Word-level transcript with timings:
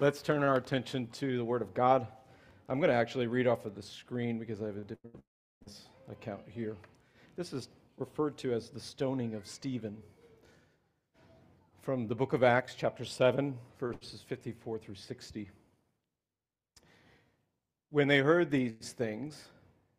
Let's 0.00 0.22
turn 0.22 0.42
our 0.42 0.56
attention 0.56 1.08
to 1.08 1.36
the 1.36 1.44
Word 1.44 1.60
of 1.60 1.74
God. 1.74 2.06
I'm 2.70 2.78
going 2.78 2.88
to 2.88 2.96
actually 2.96 3.26
read 3.26 3.46
off 3.46 3.66
of 3.66 3.74
the 3.74 3.82
screen 3.82 4.38
because 4.38 4.62
I 4.62 4.64
have 4.64 4.78
a 4.78 4.80
different 4.80 5.22
account 6.10 6.40
here. 6.48 6.74
This 7.36 7.52
is 7.52 7.68
referred 7.98 8.38
to 8.38 8.54
as 8.54 8.70
the 8.70 8.80
stoning 8.80 9.34
of 9.34 9.46
Stephen 9.46 9.98
from 11.82 12.06
the 12.06 12.14
book 12.14 12.32
of 12.32 12.42
Acts, 12.42 12.74
chapter 12.74 13.04
7, 13.04 13.58
verses 13.78 14.24
54 14.26 14.78
through 14.78 14.94
60. 14.94 15.50
When 17.90 18.08
they 18.08 18.20
heard 18.20 18.50
these 18.50 18.94
things, 18.96 19.48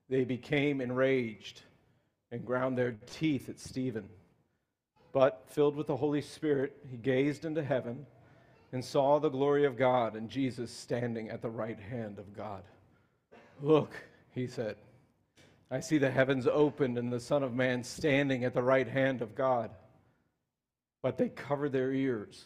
they 0.10 0.24
became 0.24 0.82
enraged 0.82 1.62
and 2.32 2.44
ground 2.44 2.76
their 2.76 2.94
teeth 3.06 3.50
at 3.50 3.60
Stephen. 3.60 4.10
But, 5.14 5.44
filled 5.46 5.76
with 5.76 5.86
the 5.86 5.98
Holy 5.98 6.22
Spirit, 6.22 6.76
he 6.90 6.98
gazed 6.98 7.46
into 7.46 7.64
heaven 7.64 8.08
and 8.72 8.84
saw 8.84 9.20
the 9.20 9.30
glory 9.30 9.66
of 9.66 9.78
God 9.78 10.16
and 10.16 10.30
Jesus 10.30 10.72
standing 10.72 11.30
at 11.30 11.42
the 11.42 11.50
right 11.50 11.80
hand 11.80 12.20
of 12.20 12.36
God. 12.36 12.64
Look, 13.62 13.94
he 14.34 14.48
said, 14.48 14.78
I 15.70 15.80
see 15.80 15.98
the 15.98 16.12
heavens 16.12 16.48
opened 16.48 16.98
and 16.98 17.12
the 17.12 17.20
Son 17.20 17.44
of 17.44 17.54
Man 17.54 17.84
standing 17.84 18.44
at 18.44 18.54
the 18.54 18.64
right 18.64 18.88
hand 18.88 19.22
of 19.22 19.36
God. 19.36 19.72
But 21.02 21.18
they 21.18 21.30
covered 21.30 21.72
their 21.72 21.94
ears, 21.94 22.46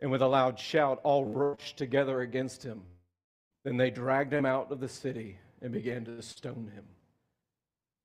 and 0.00 0.10
with 0.10 0.22
a 0.22 0.26
loud 0.26 0.58
shout, 0.58 1.00
all 1.02 1.24
rushed 1.24 1.76
together 1.76 2.20
against 2.20 2.62
him. 2.62 2.82
Then 3.64 3.76
they 3.76 3.90
dragged 3.90 4.32
him 4.32 4.46
out 4.46 4.70
of 4.70 4.80
the 4.80 4.88
city 4.88 5.38
and 5.60 5.72
began 5.72 6.04
to 6.04 6.22
stone 6.22 6.70
him. 6.74 6.84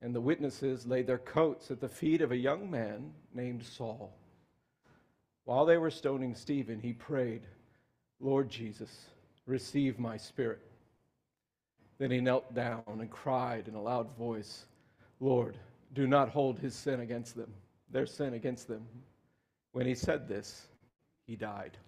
And 0.01 0.15
the 0.15 0.21
witnesses 0.21 0.87
laid 0.87 1.07
their 1.07 1.17
coats 1.17 1.69
at 1.69 1.81
the 1.81 1.89
feet 1.89 2.21
of 2.21 2.31
a 2.31 2.37
young 2.37 2.71
man 2.71 3.11
named 3.33 3.63
Saul. 3.63 4.17
While 5.49 5.65
they 5.65 5.79
were 5.79 5.89
stoning 5.89 6.35
Stephen, 6.35 6.79
he 6.79 6.93
prayed, 6.93 7.41
Lord 8.19 8.51
Jesus, 8.51 9.07
receive 9.47 9.97
my 9.97 10.15
spirit. 10.15 10.61
Then 11.97 12.11
he 12.11 12.21
knelt 12.21 12.53
down 12.53 12.83
and 12.87 13.09
cried 13.09 13.67
in 13.67 13.73
a 13.73 13.81
loud 13.81 14.15
voice, 14.15 14.67
Lord, 15.19 15.57
do 15.95 16.05
not 16.05 16.29
hold 16.29 16.59
his 16.59 16.75
sin 16.75 16.99
against 16.99 17.35
them, 17.35 17.51
their 17.89 18.05
sin 18.05 18.35
against 18.35 18.67
them. 18.67 18.85
When 19.71 19.87
he 19.87 19.95
said 19.95 20.27
this, 20.27 20.67
he 21.25 21.35
died. 21.35 21.79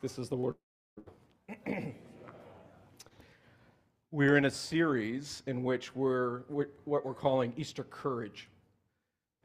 This 0.00 0.16
is 0.16 0.28
the 0.28 0.36
word. 0.36 0.54
we're 4.12 4.36
in 4.36 4.44
a 4.44 4.52
series 4.52 5.42
in 5.48 5.64
which 5.64 5.96
we're, 5.96 6.42
what 6.84 7.04
we're 7.04 7.12
calling 7.12 7.52
Easter 7.56 7.82
Courage. 7.82 8.48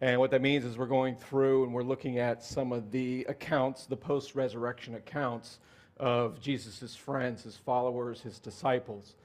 And 0.01 0.19
what 0.19 0.31
that 0.31 0.41
means 0.41 0.65
is 0.65 0.77
we're 0.77 0.88
going 0.88 1.15
through 1.15 1.63
and 1.63 1.73
we're 1.73 1.83
looking 1.83 2.19
at 2.19 2.43
some 2.43 2.71
of 2.73 2.91
the 2.91 3.25
accounts, 3.29 3.85
the 3.85 3.95
post 3.95 4.35
resurrection 4.35 4.95
accounts 4.95 5.59
of 5.97 6.41
Jesus' 6.41 6.95
friends, 6.95 7.43
his 7.43 7.55
followers, 7.55 8.19
his 8.19 8.39
disciples. 8.39 9.15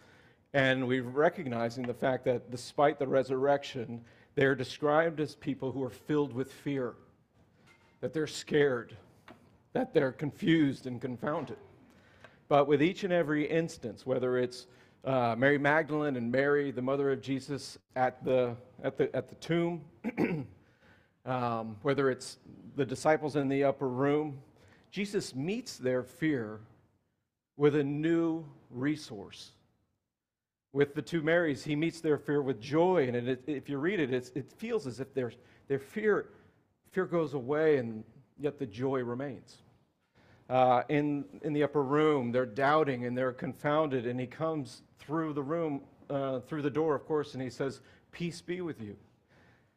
And 0.52 0.86
we're 0.86 1.02
recognizing 1.02 1.84
the 1.84 1.94
fact 1.94 2.24
that 2.26 2.50
despite 2.50 2.98
the 2.98 3.06
resurrection, 3.06 4.00
they're 4.36 4.54
described 4.54 5.20
as 5.20 5.34
people 5.34 5.72
who 5.72 5.82
are 5.82 5.90
filled 5.90 6.32
with 6.32 6.52
fear, 6.52 6.94
that 8.00 8.12
they're 8.12 8.28
scared, 8.28 8.96
that 9.72 9.92
they're 9.92 10.12
confused 10.12 10.86
and 10.86 11.00
confounded. 11.00 11.58
But 12.48 12.68
with 12.68 12.82
each 12.82 13.04
and 13.04 13.12
every 13.12 13.48
instance, 13.48 14.06
whether 14.06 14.38
it's 14.38 14.66
uh, 15.04 15.34
Mary 15.36 15.58
Magdalene 15.58 16.16
and 16.16 16.30
Mary, 16.30 16.70
the 16.70 16.82
mother 16.82 17.10
of 17.10 17.20
Jesus, 17.20 17.78
at 17.96 18.24
the, 18.24 18.56
at 18.82 18.96
the, 18.96 19.14
at 19.14 19.28
the 19.28 19.34
tomb, 19.36 19.82
um, 21.26 21.76
whether 21.82 22.10
it's 22.10 22.38
the 22.76 22.84
disciples 22.84 23.36
in 23.36 23.48
the 23.48 23.64
upper 23.64 23.88
room, 23.88 24.38
Jesus 24.90 25.34
meets 25.34 25.76
their 25.76 26.02
fear 26.02 26.60
with 27.56 27.76
a 27.76 27.84
new 27.84 28.44
resource. 28.70 29.52
With 30.72 30.94
the 30.94 31.02
two 31.02 31.22
Marys, 31.22 31.64
he 31.64 31.76
meets 31.76 32.00
their 32.00 32.16
fear 32.16 32.42
with 32.42 32.60
joy. 32.60 33.08
And 33.08 33.28
it, 33.28 33.42
if 33.46 33.68
you 33.68 33.78
read 33.78 34.00
it, 34.00 34.12
it 34.12 34.52
feels 34.56 34.86
as 34.86 35.00
if 35.00 35.12
their, 35.14 35.32
their 35.68 35.78
fear, 35.78 36.30
fear 36.92 37.06
goes 37.06 37.34
away 37.34 37.76
and 37.76 38.04
yet 38.38 38.58
the 38.58 38.66
joy 38.66 39.02
remains. 39.02 39.58
Uh, 40.48 40.82
in, 40.88 41.24
in 41.42 41.52
the 41.52 41.62
upper 41.62 41.82
room, 41.82 42.32
they're 42.32 42.46
doubting 42.46 43.04
and 43.04 43.16
they're 43.16 43.32
confounded. 43.32 44.06
And 44.06 44.18
he 44.18 44.26
comes 44.26 44.82
through 44.98 45.32
the 45.34 45.42
room, 45.42 45.82
uh, 46.08 46.40
through 46.40 46.62
the 46.62 46.70
door, 46.70 46.94
of 46.94 47.04
course, 47.06 47.34
and 47.34 47.42
he 47.42 47.50
says, 47.50 47.80
Peace 48.10 48.40
be 48.40 48.60
with 48.60 48.80
you. 48.80 48.96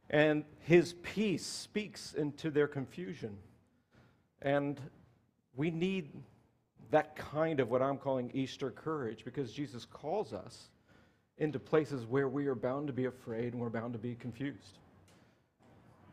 And 0.09 0.43
his 0.59 0.93
peace 1.01 1.45
speaks 1.45 2.13
into 2.13 2.51
their 2.51 2.67
confusion. 2.67 3.37
And 4.41 4.79
we 5.55 5.71
need 5.71 6.11
that 6.91 7.15
kind 7.15 7.59
of 7.59 7.69
what 7.69 7.81
I'm 7.81 7.97
calling 7.97 8.29
Easter 8.33 8.69
courage 8.69 9.25
because 9.25 9.51
Jesus 9.51 9.85
calls 9.85 10.33
us 10.33 10.69
into 11.37 11.57
places 11.57 12.05
where 12.05 12.29
we 12.29 12.45
are 12.47 12.55
bound 12.55 12.87
to 12.87 12.93
be 12.93 13.05
afraid 13.05 13.53
and 13.53 13.61
we're 13.61 13.69
bound 13.69 13.93
to 13.93 13.99
be 13.99 14.15
confused. 14.15 14.77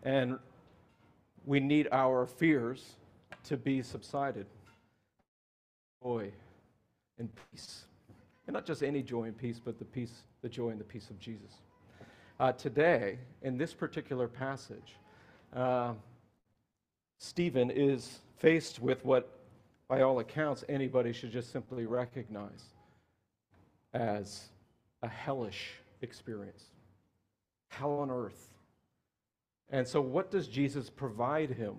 And 0.02 0.38
we 1.44 1.60
need 1.60 1.88
our 1.92 2.26
fears 2.26 2.96
to 3.44 3.56
be 3.56 3.82
subsided. 3.82 4.46
Joy 6.02 6.32
and 7.18 7.28
peace. 7.50 7.84
And 8.46 8.54
not 8.54 8.64
just 8.64 8.82
any 8.82 9.02
joy 9.02 9.24
and 9.24 9.36
peace, 9.36 9.60
but 9.62 9.78
the 9.78 9.84
peace, 9.84 10.22
the 10.42 10.48
joy 10.48 10.70
and 10.70 10.80
the 10.80 10.84
peace 10.84 11.10
of 11.10 11.18
Jesus. 11.18 11.52
Uh, 12.40 12.52
today, 12.52 13.18
in 13.42 13.58
this 13.58 13.74
particular 13.74 14.26
passage, 14.26 14.96
uh, 15.54 15.92
Stephen 17.18 17.70
is 17.70 18.20
faced 18.38 18.80
with 18.80 19.04
what, 19.04 19.40
by 19.88 20.00
all 20.00 20.20
accounts, 20.20 20.64
anybody 20.66 21.12
should 21.12 21.30
just 21.30 21.52
simply 21.52 21.84
recognize 21.84 22.64
as 23.92 24.48
a 25.02 25.08
hellish 25.08 25.72
experience. 26.00 26.64
Hell 27.68 27.92
on 27.98 28.10
earth. 28.10 28.54
And 29.68 29.86
so, 29.86 30.00
what 30.00 30.30
does 30.30 30.48
Jesus 30.48 30.88
provide 30.88 31.50
him 31.50 31.74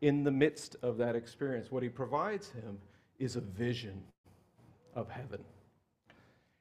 in 0.00 0.24
the 0.24 0.30
midst 0.30 0.76
of 0.80 0.96
that 0.96 1.14
experience? 1.14 1.70
What 1.70 1.82
he 1.82 1.90
provides 1.90 2.48
him 2.48 2.78
is 3.18 3.36
a 3.36 3.42
vision 3.42 4.02
of 4.94 5.10
heaven. 5.10 5.44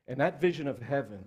And 0.10 0.20
that 0.20 0.42
vision 0.42 0.68
of 0.68 0.82
heaven 0.82 1.24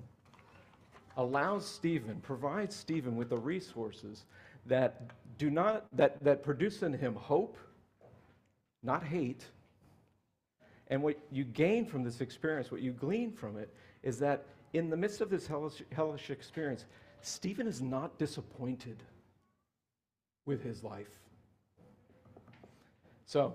allows 1.17 1.67
Stephen, 1.67 2.21
provides 2.21 2.75
Stephen 2.75 3.17
with 3.17 3.28
the 3.28 3.39
resources 3.39 4.25
that 4.67 5.03
do 5.39 5.50
not, 5.50 5.87
that, 5.93 6.23
that 6.23 6.43
produce 6.43 6.83
in 6.83 6.93
him 6.93 7.15
hope, 7.15 7.56
not 8.83 9.03
hate. 9.03 9.45
And 10.89 11.03
what 11.03 11.19
you 11.31 11.45
gain 11.45 11.87
from 11.87 12.05
this 12.05 12.21
experience, 12.21 12.71
what 12.71 12.83
you 12.83 12.93
glean 12.93 13.33
from 13.33 13.56
it, 13.56 13.72
is 14.03 14.19
that 14.19 14.45
in 14.72 14.91
the 14.91 14.97
midst 14.97 15.21
of 15.21 15.31
this 15.31 15.47
hellish, 15.47 15.83
hellish 15.93 16.31
experience, 16.31 16.87
Stephen 17.21 17.67
is 17.67 17.81
not 17.81 18.19
disappointed 18.19 19.03
with 20.45 20.62
his 20.62 20.83
life. 20.83 21.11
So, 23.27 23.55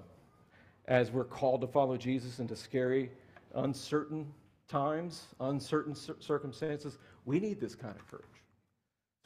as 0.85 1.11
we're 1.11 1.25
called 1.25 1.61
to 1.61 1.67
follow 1.67 1.97
Jesus 1.97 2.39
into 2.39 2.55
scary, 2.55 3.11
uncertain 3.55 4.25
times, 4.67 5.27
uncertain 5.39 5.95
circumstances, 5.95 6.97
we 7.27 7.41
need 7.41 7.59
this 7.59 7.75
kind 7.75 7.93
of 7.93 8.07
courage. 8.09 8.25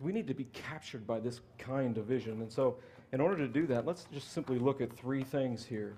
We 0.02 0.12
need 0.12 0.28
to 0.28 0.34
be 0.34 0.46
captured 0.46 1.06
by 1.06 1.20
this 1.20 1.40
kind 1.60 2.00
of 2.00 2.06
vision. 2.06 2.42
And 2.42 2.52
so, 2.52 2.78
in 3.14 3.22
order 3.22 3.38
to 3.38 3.48
do 3.48 3.68
that, 3.68 3.86
let's 3.86 4.08
just 4.12 4.34
simply 4.34 4.58
look 4.58 4.82
at 4.82 4.92
three 4.92 5.24
things 5.24 5.64
here. 5.64 5.96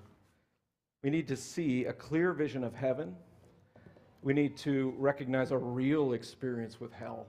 We 1.02 1.10
need 1.10 1.30
to 1.30 1.38
see 1.38 1.86
a 1.86 1.94
clear 1.94 2.34
vision 2.34 2.66
of 2.66 2.76
heaven. 2.76 3.16
We 4.22 4.34
need 4.34 4.58
to 4.58 4.94
recognize 4.98 5.52
a 5.52 5.58
real 5.58 6.12
experience 6.12 6.82
with 6.82 6.92
hell. 6.92 7.28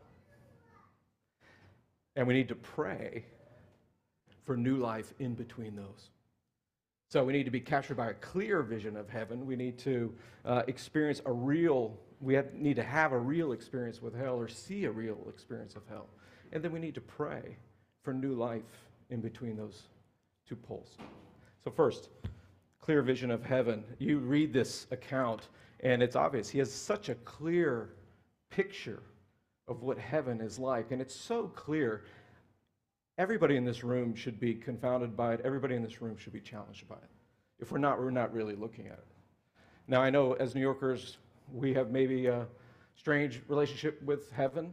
And 2.16 2.26
we 2.26 2.34
need 2.34 2.48
to 2.48 2.56
pray 2.56 3.24
for 4.44 4.56
new 4.56 4.78
life 4.78 5.14
in 5.20 5.34
between 5.34 5.76
those. 5.76 6.10
So 7.10 7.22
we 7.22 7.32
need 7.32 7.44
to 7.44 7.50
be 7.52 7.60
captured 7.60 7.96
by 7.96 8.10
a 8.10 8.14
clear 8.14 8.62
vision 8.62 8.96
of 8.96 9.08
heaven. 9.08 9.46
We 9.46 9.54
need 9.54 9.78
to 9.78 10.12
uh, 10.44 10.62
experience 10.66 11.22
a 11.26 11.32
real, 11.32 11.96
we 12.24 12.34
have, 12.34 12.54
need 12.54 12.76
to 12.76 12.82
have 12.82 13.12
a 13.12 13.18
real 13.18 13.52
experience 13.52 14.02
with 14.02 14.14
hell 14.14 14.36
or 14.36 14.48
see 14.48 14.84
a 14.84 14.90
real 14.90 15.18
experience 15.28 15.76
of 15.76 15.82
hell. 15.88 16.08
And 16.52 16.62
then 16.62 16.72
we 16.72 16.80
need 16.80 16.94
to 16.94 17.00
pray 17.00 17.56
for 18.02 18.12
new 18.12 18.34
life 18.34 18.62
in 19.10 19.20
between 19.20 19.56
those 19.56 19.82
two 20.48 20.56
poles. 20.56 20.96
So, 21.62 21.70
first, 21.70 22.08
clear 22.80 23.02
vision 23.02 23.30
of 23.30 23.42
heaven. 23.44 23.84
You 23.98 24.18
read 24.18 24.52
this 24.52 24.86
account, 24.90 25.48
and 25.80 26.02
it's 26.02 26.16
obvious. 26.16 26.48
He 26.48 26.58
has 26.58 26.72
such 26.72 27.08
a 27.08 27.14
clear 27.16 27.90
picture 28.50 29.02
of 29.68 29.82
what 29.82 29.98
heaven 29.98 30.40
is 30.40 30.58
like. 30.58 30.90
And 30.90 31.00
it's 31.00 31.14
so 31.14 31.48
clear 31.54 32.04
Everybody 33.16 33.56
in 33.56 33.64
this 33.64 33.84
room 33.84 34.14
should 34.14 34.40
be 34.40 34.54
confounded 34.54 35.16
by 35.16 35.34
it. 35.34 35.40
Everybody 35.44 35.76
in 35.76 35.82
this 35.82 36.02
room 36.02 36.16
should 36.16 36.32
be 36.32 36.40
challenged 36.40 36.88
by 36.88 36.96
it. 36.96 37.10
If 37.60 37.70
we're 37.70 37.78
not, 37.78 38.00
we're 38.00 38.10
not 38.10 38.32
really 38.32 38.56
looking 38.56 38.88
at 38.88 38.94
it. 38.94 39.06
Now, 39.86 40.02
I 40.02 40.10
know 40.10 40.32
as 40.32 40.54
New 40.54 40.60
Yorkers, 40.60 41.18
we 41.52 41.74
have 41.74 41.90
maybe 41.90 42.26
a 42.26 42.46
strange 42.96 43.42
relationship 43.48 44.02
with 44.02 44.30
heaven, 44.30 44.72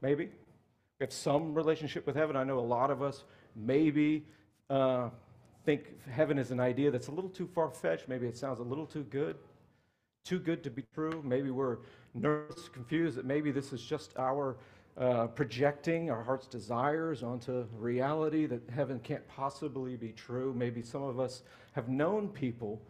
maybe. 0.00 0.26
We 0.26 1.04
have 1.04 1.12
some 1.12 1.54
relationship 1.54 2.06
with 2.06 2.16
heaven. 2.16 2.36
I 2.36 2.44
know 2.44 2.58
a 2.58 2.60
lot 2.60 2.90
of 2.90 3.02
us 3.02 3.24
maybe 3.54 4.24
uh, 4.70 5.10
think 5.64 6.08
heaven 6.08 6.38
is 6.38 6.50
an 6.50 6.60
idea 6.60 6.90
that's 6.90 7.08
a 7.08 7.12
little 7.12 7.30
too 7.30 7.46
far 7.46 7.70
fetched. 7.70 8.08
Maybe 8.08 8.26
it 8.26 8.36
sounds 8.36 8.58
a 8.58 8.62
little 8.62 8.86
too 8.86 9.04
good, 9.04 9.36
too 10.24 10.38
good 10.38 10.64
to 10.64 10.70
be 10.70 10.82
true. 10.94 11.22
Maybe 11.24 11.50
we're 11.50 11.78
nervous, 12.14 12.68
confused 12.68 13.16
that 13.16 13.26
maybe 13.26 13.50
this 13.50 13.72
is 13.72 13.82
just 13.82 14.16
our 14.18 14.56
uh, 14.96 15.28
projecting 15.28 16.10
our 16.10 16.22
heart's 16.22 16.46
desires 16.46 17.22
onto 17.22 17.66
reality 17.76 18.46
that 18.46 18.62
heaven 18.74 18.98
can't 18.98 19.26
possibly 19.28 19.94
be 19.96 20.10
true. 20.12 20.52
Maybe 20.56 20.82
some 20.82 21.02
of 21.02 21.20
us 21.20 21.42
have 21.72 21.88
known 21.88 22.28
people, 22.28 22.82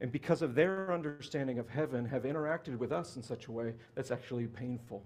and 0.00 0.10
because 0.10 0.42
of 0.42 0.54
their 0.54 0.92
understanding 0.92 1.58
of 1.58 1.68
heaven, 1.68 2.04
have 2.04 2.24
interacted 2.24 2.78
with 2.78 2.92
us 2.92 3.16
in 3.16 3.22
such 3.22 3.46
a 3.46 3.52
way 3.52 3.74
that's 3.94 4.10
actually 4.10 4.46
painful. 4.46 5.02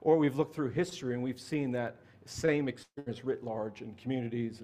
Or 0.00 0.16
we've 0.16 0.36
looked 0.36 0.54
through 0.54 0.70
history 0.70 1.14
and 1.14 1.22
we've 1.22 1.40
seen 1.40 1.70
that 1.72 1.96
same 2.24 2.68
experience 2.68 3.24
writ 3.24 3.44
large 3.44 3.82
in 3.82 3.94
communities 3.94 4.60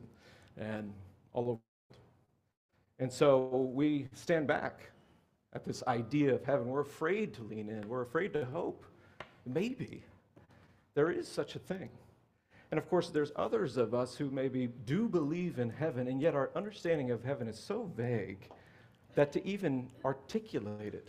and, 0.57 0.69
and 0.69 0.93
all 1.33 1.51
over. 1.51 1.61
And 2.99 3.13
so 3.13 3.71
we 3.73 4.09
stand 4.13 4.47
back 4.47 4.91
at 5.53 5.65
this 5.65 5.83
idea 5.87 6.35
of 6.35 6.45
heaven. 6.45 6.67
We're 6.67 6.81
afraid 6.81 7.35
to 7.35 7.43
lean 7.43 7.69
in, 7.69 7.89
we're 7.89 8.03
afraid 8.03 8.33
to 8.33 8.45
hope. 8.47 8.85
Maybe 9.47 10.03
there 10.95 11.11
is 11.11 11.29
such 11.29 11.55
a 11.55 11.59
thing. 11.59 11.91
And 12.71 12.79
of 12.79 12.89
course, 12.91 13.09
there's 13.09 13.33
others 13.37 13.77
of 13.77 13.95
us 13.95 14.15
who 14.15 14.31
maybe 14.31 14.69
do 14.85 15.09
believe 15.09 15.59
in 15.59 15.71
heaven, 15.71 16.09
and 16.09 16.21
yet 16.21 16.35
our 16.35 16.51
understanding 16.55 17.11
of 17.11 17.25
heaven 17.25 17.49
is 17.49 17.59
so 17.59 17.91
vague 17.97 18.51
that 19.19 19.33
to 19.33 19.45
even 19.45 19.91
articulate 20.05 20.95
it 20.95 21.09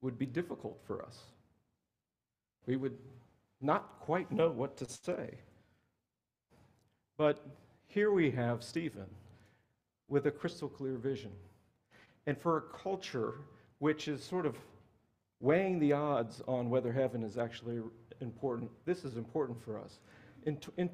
would 0.00 0.18
be 0.18 0.26
difficult 0.26 0.80
for 0.84 1.00
us. 1.04 1.16
We 2.66 2.74
would 2.74 2.98
not 3.60 4.00
quite 4.00 4.32
know 4.32 4.50
what 4.50 4.76
to 4.78 4.84
say. 4.84 5.38
But 7.16 7.46
here 7.86 8.10
we 8.10 8.32
have 8.32 8.64
Stephen 8.64 9.06
with 10.08 10.26
a 10.26 10.30
crystal 10.32 10.68
clear 10.68 10.96
vision. 10.96 11.30
And 12.26 12.36
for 12.36 12.56
a 12.56 12.62
culture 12.76 13.34
which 13.78 14.08
is 14.08 14.24
sort 14.24 14.44
of 14.44 14.56
weighing 15.38 15.78
the 15.78 15.92
odds 15.92 16.42
on 16.48 16.68
whether 16.68 16.90
heaven 16.90 17.22
is 17.22 17.38
actually 17.38 17.80
important. 18.20 18.72
This 18.86 19.04
is 19.04 19.16
important 19.16 19.62
for 19.62 19.78
us. 19.78 20.00
In, 20.46 20.58
in 20.78 20.90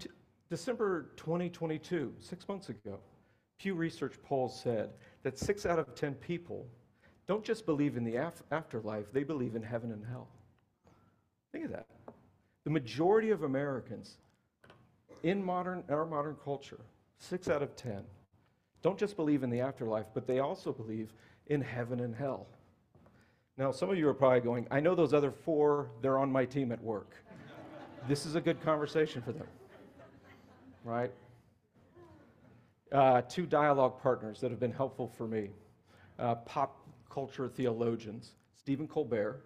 December 0.50 1.12
2022, 1.16 2.12
six 2.20 2.46
months 2.46 2.68
ago, 2.68 2.98
Pew 3.58 3.74
Research 3.74 4.16
polls 4.22 4.60
said 4.62 4.90
that 5.22 5.38
six 5.38 5.66
out 5.66 5.78
of 5.78 5.94
10 5.94 6.14
people 6.14 6.66
don't 7.26 7.44
just 7.44 7.66
believe 7.66 7.96
in 7.96 8.04
the 8.04 8.16
af- 8.16 8.42
afterlife, 8.50 9.12
they 9.12 9.22
believe 9.22 9.54
in 9.54 9.62
heaven 9.62 9.92
and 9.92 10.04
hell. 10.04 10.28
Think 11.52 11.66
of 11.66 11.70
that. 11.72 11.86
The 12.64 12.70
majority 12.70 13.30
of 13.30 13.42
Americans 13.42 14.16
in 15.22 15.44
modern, 15.44 15.84
our 15.88 16.04
modern 16.04 16.36
culture, 16.42 16.80
six 17.18 17.48
out 17.48 17.62
of 17.62 17.76
10, 17.76 18.02
don't 18.82 18.98
just 18.98 19.16
believe 19.16 19.42
in 19.42 19.50
the 19.50 19.60
afterlife, 19.60 20.06
but 20.14 20.26
they 20.26 20.40
also 20.40 20.72
believe 20.72 21.12
in 21.46 21.60
heaven 21.60 22.00
and 22.00 22.14
hell. 22.14 22.46
Now, 23.56 23.70
some 23.70 23.90
of 23.90 23.98
you 23.98 24.08
are 24.08 24.14
probably 24.14 24.40
going, 24.40 24.66
I 24.70 24.80
know 24.80 24.94
those 24.94 25.12
other 25.12 25.30
four, 25.30 25.90
they're 26.00 26.18
on 26.18 26.32
my 26.32 26.44
team 26.44 26.72
at 26.72 26.82
work. 26.82 27.14
this 28.08 28.26
is 28.26 28.34
a 28.34 28.40
good 28.40 28.60
conversation 28.62 29.22
for 29.22 29.32
them, 29.32 29.46
right? 30.84 31.12
Uh, 32.92 33.22
two 33.22 33.46
dialogue 33.46 33.98
partners 34.02 34.38
that 34.38 34.50
have 34.50 34.60
been 34.60 34.72
helpful 34.72 35.08
for 35.08 35.26
me 35.26 35.48
uh, 36.18 36.34
pop 36.34 36.86
culture 37.08 37.48
theologians, 37.48 38.32
Stephen 38.54 38.86
Colbert, 38.86 39.42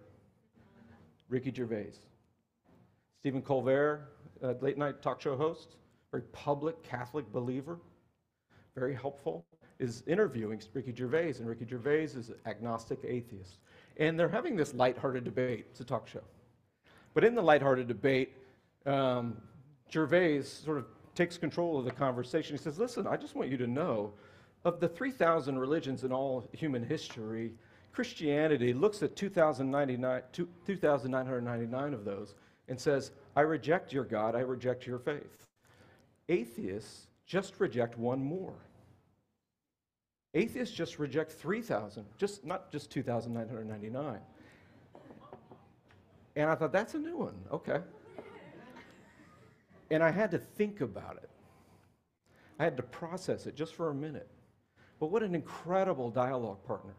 Ricky 1.29 1.53
Gervais. 1.53 1.93
Stephen 3.19 3.41
Colbert, 3.41 4.09
late 4.61 4.77
night 4.77 5.01
talk 5.01 5.21
show 5.21 5.37
host, 5.37 5.77
very 6.11 6.23
public 6.33 6.83
Catholic 6.83 7.31
believer, 7.31 7.79
very 8.75 8.93
helpful, 8.93 9.45
is 9.79 10.03
interviewing 10.07 10.61
Ricky 10.73 10.93
Gervais, 10.93 11.35
and 11.39 11.47
Ricky 11.47 11.65
Gervais 11.65 12.03
is 12.03 12.29
an 12.29 12.35
agnostic 12.45 12.99
atheist. 13.03 13.59
And 13.97 14.19
they're 14.19 14.29
having 14.29 14.55
this 14.55 14.73
lighthearted 14.73 15.23
debate. 15.23 15.65
It's 15.71 15.79
a 15.79 15.85
talk 15.85 16.07
show. 16.07 16.23
But 17.13 17.23
in 17.23 17.33
the 17.33 17.41
lighthearted 17.41 17.87
debate, 17.87 18.33
um, 18.85 19.37
Gervais 19.91 20.43
sort 20.43 20.77
of 20.77 20.85
takes 21.17 21.37
control 21.37 21.77
of 21.79 21.85
the 21.85 21.91
conversation. 21.91 22.55
He 22.55 22.61
says, 22.61 22.77
Listen, 22.77 23.07
I 23.07 23.17
just 23.17 23.35
want 23.35 23.49
you 23.49 23.57
to 23.57 23.67
know 23.67 24.13
of 24.63 24.79
the 24.79 24.87
3,000 24.87 25.57
religions 25.57 26.03
in 26.03 26.13
all 26.13 26.47
human 26.53 26.83
history, 26.83 27.55
Christianity 27.91 28.73
looks 28.73 29.01
at 29.01 29.15
2,999 29.15 31.93
of 31.93 32.05
those 32.05 32.35
and 32.67 32.79
says, 32.79 33.09
I 33.35 33.41
reject 33.41 33.91
your 33.91 34.03
God, 34.03 34.35
I 34.35 34.41
reject 34.41 34.85
your 34.85 34.99
faith. 34.99 35.47
Atheists 36.29 37.07
just 37.25 37.59
reject 37.59 37.97
one 37.97 38.23
more. 38.23 38.53
Atheists 40.33 40.75
just 40.75 40.99
reject 40.99 41.31
3,000, 41.31 42.05
just 42.17 42.45
not 42.45 42.69
just 42.71 42.91
2,999. 42.91 44.19
And 46.35 46.49
I 46.49 46.55
thought, 46.55 46.71
that's 46.71 46.93
a 46.93 46.99
new 46.99 47.17
one. 47.17 47.35
Okay. 47.51 47.79
And 49.89 50.03
I 50.03 50.11
had 50.11 50.31
to 50.31 50.37
think 50.37 50.81
about 50.81 51.17
it. 51.17 51.29
I 52.59 52.63
had 52.63 52.77
to 52.77 52.83
process 52.83 53.45
it 53.45 53.55
just 53.55 53.75
for 53.75 53.89
a 53.89 53.95
minute. 53.95 54.29
But 54.99 55.11
what 55.11 55.23
an 55.23 55.35
incredible 55.35 56.09
dialogue 56.09 56.63
partner. 56.65 56.93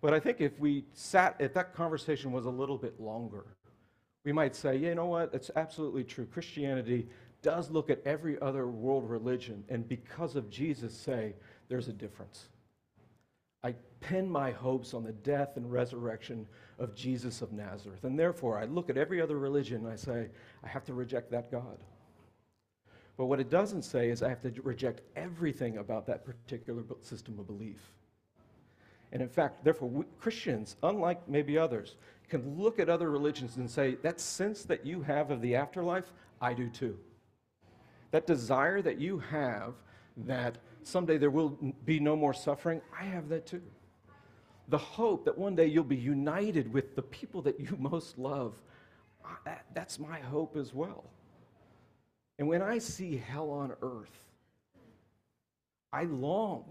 But 0.00 0.14
I 0.14 0.20
think 0.20 0.40
if 0.40 0.58
we 0.58 0.84
sat, 0.92 1.36
if 1.38 1.54
that 1.54 1.74
conversation 1.74 2.30
was 2.30 2.46
a 2.46 2.50
little 2.50 2.78
bit 2.78 3.00
longer, 3.00 3.44
we 4.24 4.32
might 4.32 4.54
say, 4.54 4.76
you 4.76 4.94
know 4.94 5.06
what, 5.06 5.32
it's 5.34 5.50
absolutely 5.56 6.04
true. 6.04 6.26
Christianity 6.26 7.08
does 7.42 7.70
look 7.70 7.90
at 7.90 8.00
every 8.06 8.40
other 8.40 8.66
world 8.68 9.08
religion, 9.08 9.64
and 9.68 9.86
because 9.86 10.34
of 10.36 10.48
Jesus, 10.48 10.96
say, 10.96 11.34
there's 11.68 11.88
a 11.88 11.92
difference. 11.92 12.48
I 13.62 13.74
pin 14.00 14.28
my 14.28 14.50
hopes 14.50 14.94
on 14.94 15.04
the 15.04 15.12
death 15.12 15.56
and 15.56 15.70
resurrection 15.70 16.46
of 16.78 16.94
Jesus 16.94 17.42
of 17.42 17.52
Nazareth. 17.52 18.04
And 18.04 18.18
therefore, 18.18 18.58
I 18.58 18.64
look 18.64 18.90
at 18.90 18.96
every 18.96 19.20
other 19.20 19.38
religion 19.38 19.84
and 19.84 19.92
I 19.92 19.96
say, 19.96 20.28
I 20.62 20.68
have 20.68 20.84
to 20.86 20.94
reject 20.94 21.30
that 21.30 21.50
God. 21.50 21.78
But 23.16 23.26
what 23.26 23.40
it 23.40 23.48
doesn't 23.48 23.82
say 23.82 24.10
is 24.10 24.22
I 24.22 24.28
have 24.28 24.40
to 24.42 24.52
reject 24.62 25.02
everything 25.14 25.78
about 25.78 26.06
that 26.06 26.24
particular 26.24 26.82
system 27.00 27.38
of 27.38 27.46
belief. 27.46 27.92
And 29.12 29.22
in 29.22 29.28
fact, 29.28 29.62
therefore, 29.62 29.88
we, 29.88 30.04
Christians, 30.18 30.76
unlike 30.82 31.28
maybe 31.28 31.56
others, 31.56 31.94
can 32.28 32.58
look 32.58 32.80
at 32.80 32.88
other 32.88 33.10
religions 33.10 33.56
and 33.56 33.70
say, 33.70 33.94
that 34.02 34.20
sense 34.20 34.64
that 34.64 34.84
you 34.84 35.02
have 35.02 35.30
of 35.30 35.40
the 35.40 35.54
afterlife, 35.54 36.12
I 36.40 36.54
do 36.54 36.68
too. 36.68 36.98
That 38.10 38.26
desire 38.26 38.82
that 38.82 38.98
you 38.98 39.20
have 39.20 39.74
that 40.16 40.58
someday 40.82 41.18
there 41.18 41.30
will 41.30 41.58
be 41.84 42.00
no 42.00 42.16
more 42.16 42.34
suffering, 42.34 42.80
I 42.98 43.04
have 43.04 43.28
that 43.28 43.46
too. 43.46 43.62
The 44.68 44.78
hope 44.78 45.24
that 45.26 45.36
one 45.36 45.54
day 45.54 45.66
you'll 45.66 45.84
be 45.84 45.96
united 45.96 46.72
with 46.72 46.96
the 46.96 47.02
people 47.02 47.42
that 47.42 47.60
you 47.60 47.76
most 47.78 48.18
love, 48.18 48.54
that's 49.74 49.98
my 49.98 50.20
hope 50.20 50.56
as 50.56 50.72
well. 50.72 51.04
And 52.38 52.48
when 52.48 52.62
I 52.62 52.78
see 52.78 53.16
hell 53.16 53.50
on 53.50 53.72
earth, 53.82 54.24
I 55.92 56.04
long 56.04 56.64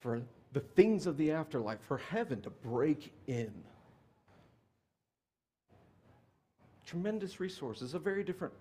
for 0.00 0.22
the 0.52 0.60
things 0.60 1.06
of 1.06 1.16
the 1.16 1.32
afterlife, 1.32 1.78
for 1.86 1.98
heaven 1.98 2.40
to 2.42 2.50
break 2.50 3.12
in. 3.26 3.52
Tremendous 6.86 7.40
resources, 7.40 7.94
a 7.94 7.98
very 7.98 8.22
different 8.22 8.52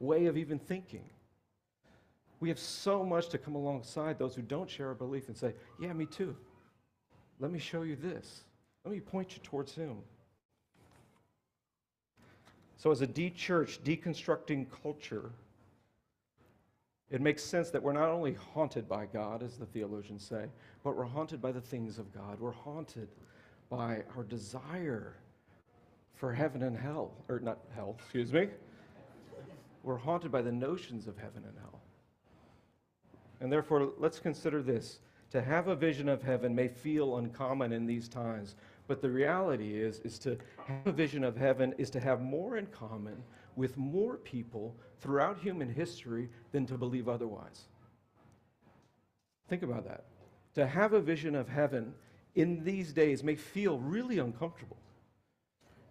way 0.00 0.26
of 0.26 0.36
even 0.36 0.58
thinking. 0.58 1.04
We 2.40 2.48
have 2.48 2.58
so 2.58 3.04
much 3.04 3.28
to 3.30 3.38
come 3.38 3.54
alongside 3.54 4.18
those 4.18 4.34
who 4.34 4.42
don't 4.42 4.68
share 4.68 4.88
our 4.88 4.94
belief 4.94 5.28
and 5.28 5.36
say, 5.36 5.54
Yeah, 5.80 5.92
me 5.92 6.04
too. 6.04 6.36
Let 7.40 7.50
me 7.50 7.58
show 7.58 7.82
you 7.82 7.96
this. 7.96 8.44
Let 8.84 8.92
me 8.92 9.00
point 9.00 9.34
you 9.34 9.42
towards 9.42 9.74
Him. 9.74 9.96
So, 12.76 12.90
as 12.90 13.00
a 13.00 13.06
de 13.06 13.30
church, 13.30 13.82
deconstructing 13.82 14.66
culture, 14.82 15.30
it 17.10 17.20
makes 17.20 17.42
sense 17.42 17.70
that 17.70 17.82
we're 17.82 17.92
not 17.92 18.08
only 18.08 18.34
haunted 18.52 18.88
by 18.88 19.06
God, 19.06 19.42
as 19.42 19.56
the 19.56 19.66
theologians 19.66 20.24
say, 20.24 20.46
but 20.82 20.96
we're 20.96 21.04
haunted 21.04 21.40
by 21.40 21.52
the 21.52 21.60
things 21.60 21.98
of 21.98 22.12
God. 22.12 22.40
We're 22.40 22.50
haunted 22.50 23.08
by 23.70 24.02
our 24.16 24.24
desire 24.24 25.14
for 26.14 26.32
heaven 26.32 26.62
and 26.62 26.76
hell, 26.76 27.12
or 27.28 27.40
not 27.40 27.58
hell, 27.74 27.96
excuse 27.98 28.32
me. 28.32 28.48
We're 29.82 29.96
haunted 29.96 30.32
by 30.32 30.42
the 30.42 30.52
notions 30.52 31.06
of 31.06 31.16
heaven 31.16 31.42
and 31.46 31.56
hell. 31.60 31.80
And 33.40 33.52
therefore, 33.52 33.92
let's 33.98 34.18
consider 34.18 34.62
this. 34.62 35.00
To 35.34 35.42
have 35.42 35.66
a 35.66 35.74
vision 35.74 36.08
of 36.08 36.22
heaven 36.22 36.54
may 36.54 36.68
feel 36.68 37.16
uncommon 37.16 37.72
in 37.72 37.86
these 37.86 38.08
times, 38.08 38.54
but 38.86 39.02
the 39.02 39.10
reality 39.10 39.74
is, 39.82 39.98
is 40.04 40.16
to 40.20 40.38
have 40.64 40.86
a 40.86 40.92
vision 40.92 41.24
of 41.24 41.36
heaven 41.36 41.74
is 41.76 41.90
to 41.90 41.98
have 41.98 42.20
more 42.20 42.56
in 42.56 42.66
common 42.66 43.20
with 43.56 43.76
more 43.76 44.16
people 44.18 44.76
throughout 45.00 45.36
human 45.36 45.68
history 45.68 46.28
than 46.52 46.66
to 46.66 46.78
believe 46.78 47.08
otherwise. 47.08 47.64
Think 49.48 49.64
about 49.64 49.84
that. 49.88 50.04
To 50.54 50.68
have 50.68 50.92
a 50.92 51.00
vision 51.00 51.34
of 51.34 51.48
heaven 51.48 51.94
in 52.36 52.62
these 52.62 52.92
days 52.92 53.24
may 53.24 53.34
feel 53.34 53.80
really 53.80 54.20
uncomfortable. 54.20 54.78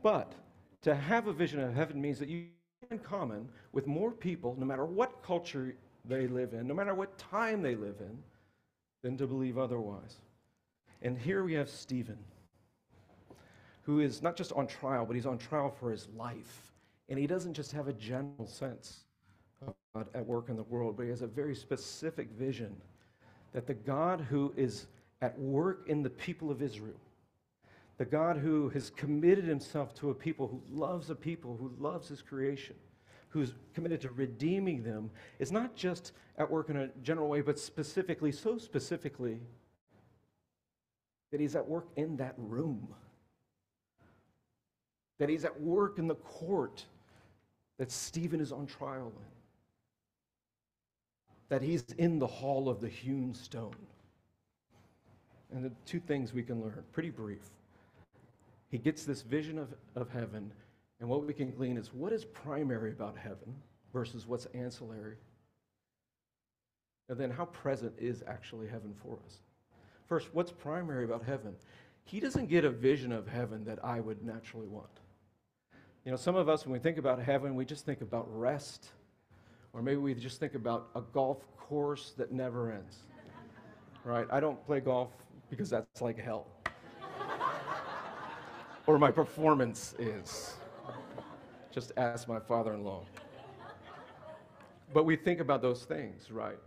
But 0.01 0.35
to 0.83 0.95
have 0.95 1.27
a 1.27 1.33
vision 1.33 1.59
of 1.59 1.75
heaven 1.75 2.01
means 2.01 2.17
that 2.19 2.29
you 2.29 2.45
in 2.89 2.99
common 2.99 3.49
with 3.73 3.87
more 3.87 4.11
people, 4.11 4.55
no 4.57 4.65
matter 4.65 4.85
what 4.85 5.21
culture 5.21 5.75
they 6.05 6.27
live 6.27 6.53
in, 6.53 6.65
no 6.65 6.73
matter 6.73 6.95
what 6.95 7.17
time 7.17 7.61
they 7.61 7.75
live 7.75 7.99
in, 7.99 8.23
than 9.03 9.17
to 9.17 9.27
believe 9.27 9.57
otherwise. 9.57 10.15
And 11.01 11.17
here 11.17 11.43
we 11.43 11.53
have 11.53 11.69
Stephen, 11.69 12.17
who 13.83 13.99
is 13.99 14.21
not 14.21 14.35
just 14.37 14.53
on 14.53 14.65
trial, 14.65 15.05
but 15.05 15.15
he's 15.15 15.25
on 15.25 15.37
trial 15.37 15.69
for 15.69 15.91
his 15.91 16.07
life. 16.15 16.71
And 17.09 17.19
he 17.19 17.27
doesn't 17.27 17.53
just 17.53 17.73
have 17.73 17.89
a 17.89 17.93
general 17.93 18.47
sense 18.47 19.01
of 19.67 19.73
God 19.93 20.07
at 20.15 20.25
work 20.25 20.47
in 20.47 20.55
the 20.55 20.63
world, 20.63 20.95
but 20.95 21.03
he 21.03 21.09
has 21.09 21.21
a 21.21 21.27
very 21.27 21.53
specific 21.53 22.29
vision 22.31 22.73
that 23.51 23.67
the 23.67 23.73
God 23.73 24.21
who 24.21 24.53
is 24.55 24.87
at 25.21 25.37
work 25.37 25.83
in 25.87 26.01
the 26.01 26.09
people 26.09 26.49
of 26.49 26.61
Israel, 26.61 26.99
the 27.97 28.05
God 28.05 28.37
who 28.37 28.69
has 28.69 28.89
committed 28.89 29.43
himself 29.43 29.93
to 29.95 30.09
a 30.09 30.15
people, 30.15 30.47
who 30.47 30.61
loves 30.73 31.09
a 31.09 31.15
people, 31.15 31.57
who 31.57 31.71
loves 31.77 32.07
his 32.07 32.21
creation, 32.21 32.75
who's 33.33 33.53
committed 33.73 33.99
to 33.99 34.11
redeeming 34.11 34.83
them, 34.83 35.09
is 35.39 35.51
not 35.51 35.75
just 35.75 36.11
at 36.37 36.49
work 36.49 36.69
in 36.69 36.77
a 36.77 36.87
general 37.01 37.27
way, 37.27 37.41
but 37.41 37.57
specifically, 37.57 38.31
so 38.31 38.59
specifically, 38.59 39.39
that 41.31 41.41
he's 41.41 41.55
at 41.55 41.67
work 41.67 41.87
in 41.95 42.15
that 42.17 42.35
room, 42.37 42.87
that 45.17 45.29
he's 45.29 45.43
at 45.45 45.59
work 45.59 45.97
in 45.97 46.07
the 46.07 46.15
court 46.15 46.85
that 47.79 47.91
Stephen 47.91 48.39
is 48.39 48.51
on 48.51 48.67
trial 48.67 49.11
in, 49.15 49.25
that 51.49 51.63
he's 51.63 51.83
in 51.97 52.19
the 52.19 52.27
hall 52.27 52.69
of 52.69 52.81
the 52.81 52.87
hewn 52.87 53.33
stone. 53.33 53.75
And 55.51 55.65
the 55.65 55.71
two 55.85 55.99
things 55.99 56.33
we 56.33 56.43
can 56.43 56.61
learn, 56.61 56.83
pretty 56.91 57.09
brief. 57.09 57.49
He 58.69 58.77
gets 58.77 59.05
this 59.05 59.23
vision 59.23 59.57
of, 59.57 59.73
of 59.95 60.09
heaven, 60.09 60.51
and 61.03 61.09
what 61.09 61.27
we 61.27 61.33
can 61.33 61.51
glean 61.51 61.75
is 61.75 61.93
what 61.93 62.13
is 62.13 62.23
primary 62.23 62.91
about 62.93 63.17
heaven 63.17 63.53
versus 63.91 64.25
what's 64.25 64.45
ancillary. 64.53 65.17
And 67.09 67.17
then 67.17 67.29
how 67.29 67.43
present 67.43 67.91
is 67.97 68.23
actually 68.25 68.69
heaven 68.69 68.93
for 69.03 69.19
us. 69.25 69.39
First, 70.07 70.29
what's 70.31 70.53
primary 70.53 71.03
about 71.03 71.25
heaven? 71.25 71.57
He 72.05 72.21
doesn't 72.21 72.45
get 72.45 72.63
a 72.63 72.69
vision 72.69 73.11
of 73.11 73.27
heaven 73.27 73.65
that 73.65 73.83
I 73.83 73.99
would 73.99 74.23
naturally 74.23 74.69
want. 74.69 75.01
You 76.05 76.11
know, 76.11 76.15
some 76.15 76.37
of 76.37 76.47
us, 76.47 76.65
when 76.65 76.71
we 76.71 76.79
think 76.79 76.97
about 76.97 77.19
heaven, 77.19 77.53
we 77.53 77.65
just 77.65 77.85
think 77.85 77.99
about 77.99 78.25
rest, 78.29 78.87
or 79.73 79.81
maybe 79.81 79.97
we 79.97 80.13
just 80.13 80.39
think 80.39 80.55
about 80.55 80.87
a 80.95 81.01
golf 81.01 81.39
course 81.57 82.13
that 82.15 82.31
never 82.31 82.71
ends. 82.71 82.99
Right? 84.05 84.27
I 84.31 84.39
don't 84.39 84.65
play 84.65 84.79
golf 84.79 85.09
because 85.49 85.69
that's 85.69 86.01
like 86.01 86.17
hell. 86.17 86.47
or 88.87 88.97
my 88.97 89.11
performance 89.11 89.95
is. 89.99 90.55
Just 91.73 91.91
ask 91.97 92.27
my 92.27 92.39
father 92.39 92.73
in 92.73 92.83
law. 92.83 93.03
But 94.93 95.05
we 95.05 95.15
think 95.15 95.39
about 95.39 95.63
those 95.63 95.85
things, 95.85 96.29
right? 96.29 96.59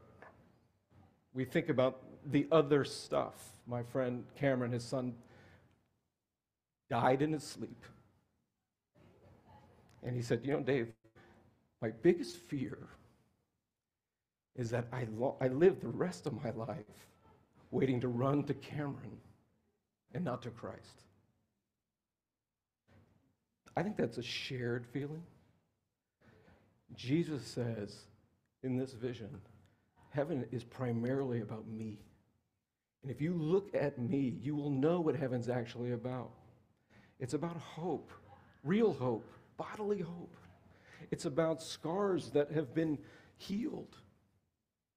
We 1.32 1.44
think 1.44 1.68
about 1.68 2.02
the 2.32 2.48
other 2.50 2.84
stuff. 2.84 3.34
My 3.68 3.84
friend 3.84 4.24
Cameron, 4.34 4.72
his 4.72 4.82
son, 4.82 5.14
died 6.90 7.22
in 7.22 7.32
his 7.32 7.44
sleep. 7.44 7.84
And 10.02 10.16
he 10.16 10.22
said, 10.22 10.40
You 10.42 10.54
know, 10.54 10.60
Dave, 10.60 10.88
my 11.80 11.90
biggest 12.02 12.38
fear 12.38 12.78
is 14.56 14.70
that 14.70 14.88
I, 14.92 15.06
lo- 15.16 15.36
I 15.40 15.48
live 15.48 15.80
the 15.80 15.88
rest 15.88 16.26
of 16.26 16.42
my 16.42 16.50
life 16.50 17.06
waiting 17.70 18.00
to 18.00 18.08
run 18.08 18.42
to 18.44 18.54
Cameron 18.54 19.18
and 20.14 20.24
not 20.24 20.42
to 20.42 20.50
Christ. 20.50 21.05
I 23.76 23.82
think 23.82 23.96
that's 23.96 24.18
a 24.18 24.22
shared 24.22 24.86
feeling. 24.86 25.22
Jesus 26.94 27.44
says 27.44 27.96
in 28.62 28.76
this 28.76 28.92
vision, 28.92 29.28
heaven 30.10 30.46
is 30.50 30.64
primarily 30.64 31.40
about 31.40 31.68
me. 31.68 31.98
And 33.02 33.10
if 33.10 33.20
you 33.20 33.34
look 33.34 33.74
at 33.74 33.98
me, 33.98 34.36
you 34.40 34.56
will 34.56 34.70
know 34.70 35.00
what 35.00 35.14
heaven's 35.14 35.48
actually 35.48 35.92
about. 35.92 36.30
It's 37.20 37.34
about 37.34 37.56
hope, 37.56 38.10
real 38.64 38.92
hope, 38.92 39.30
bodily 39.56 40.00
hope. 40.00 40.34
It's 41.10 41.26
about 41.26 41.62
scars 41.62 42.30
that 42.30 42.50
have 42.50 42.74
been 42.74 42.98
healed. 43.36 43.96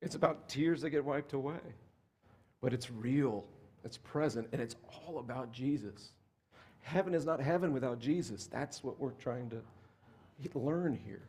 It's 0.01 0.15
about 0.15 0.47
tears 0.47 0.81
that 0.81 0.91
get 0.91 1.03
wiped 1.03 1.33
away. 1.33 1.59
But 2.61 2.73
it's 2.73 2.89
real, 2.89 3.45
it's 3.83 3.97
present, 3.97 4.47
and 4.51 4.61
it's 4.61 4.75
all 4.91 5.19
about 5.19 5.51
Jesus. 5.51 6.11
Heaven 6.81 7.13
is 7.13 7.25
not 7.25 7.39
heaven 7.39 7.73
without 7.73 7.99
Jesus. 7.99 8.47
That's 8.47 8.83
what 8.83 8.99
we're 8.99 9.11
trying 9.11 9.49
to 9.49 9.61
learn 10.53 10.97
here. 11.05 11.21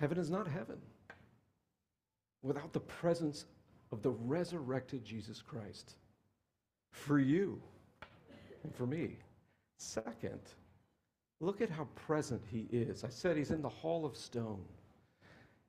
Heaven 0.00 0.18
is 0.18 0.30
not 0.30 0.46
heaven 0.46 0.78
without 2.42 2.72
the 2.72 2.80
presence 2.80 3.46
of 3.90 4.02
the 4.02 4.10
resurrected 4.10 5.04
Jesus 5.04 5.42
Christ 5.42 5.94
for 6.92 7.18
you 7.18 7.60
and 8.64 8.74
for 8.74 8.86
me. 8.86 9.16
Second, 9.78 10.40
look 11.40 11.60
at 11.60 11.70
how 11.70 11.84
present 11.94 12.42
he 12.50 12.68
is. 12.70 13.04
I 13.04 13.08
said 13.08 13.36
he's 13.36 13.50
in 13.50 13.62
the 13.62 13.68
hall 13.68 14.04
of 14.04 14.16
stone. 14.16 14.64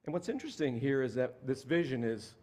And 0.06 0.14
what's 0.14 0.30
interesting 0.30 0.80
here 0.80 1.02
is 1.02 1.14
that 1.16 1.46
this 1.46 1.64
vision 1.64 2.04
is, 2.04 2.34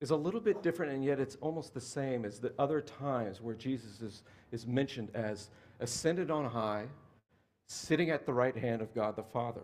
is 0.00 0.10
a 0.10 0.16
little 0.16 0.40
bit 0.40 0.62
different, 0.62 0.92
and 0.92 1.04
yet 1.04 1.18
it's 1.18 1.36
almost 1.40 1.74
the 1.74 1.80
same 1.80 2.24
as 2.24 2.38
the 2.38 2.52
other 2.58 2.80
times 2.80 3.40
where 3.40 3.54
Jesus 3.54 4.00
is, 4.00 4.22
is 4.52 4.66
mentioned 4.66 5.10
as 5.14 5.50
ascended 5.80 6.30
on 6.30 6.44
high, 6.44 6.86
sitting 7.66 8.10
at 8.10 8.24
the 8.24 8.32
right 8.32 8.56
hand 8.56 8.80
of 8.80 8.94
God 8.94 9.16
the 9.16 9.22
Father. 9.22 9.62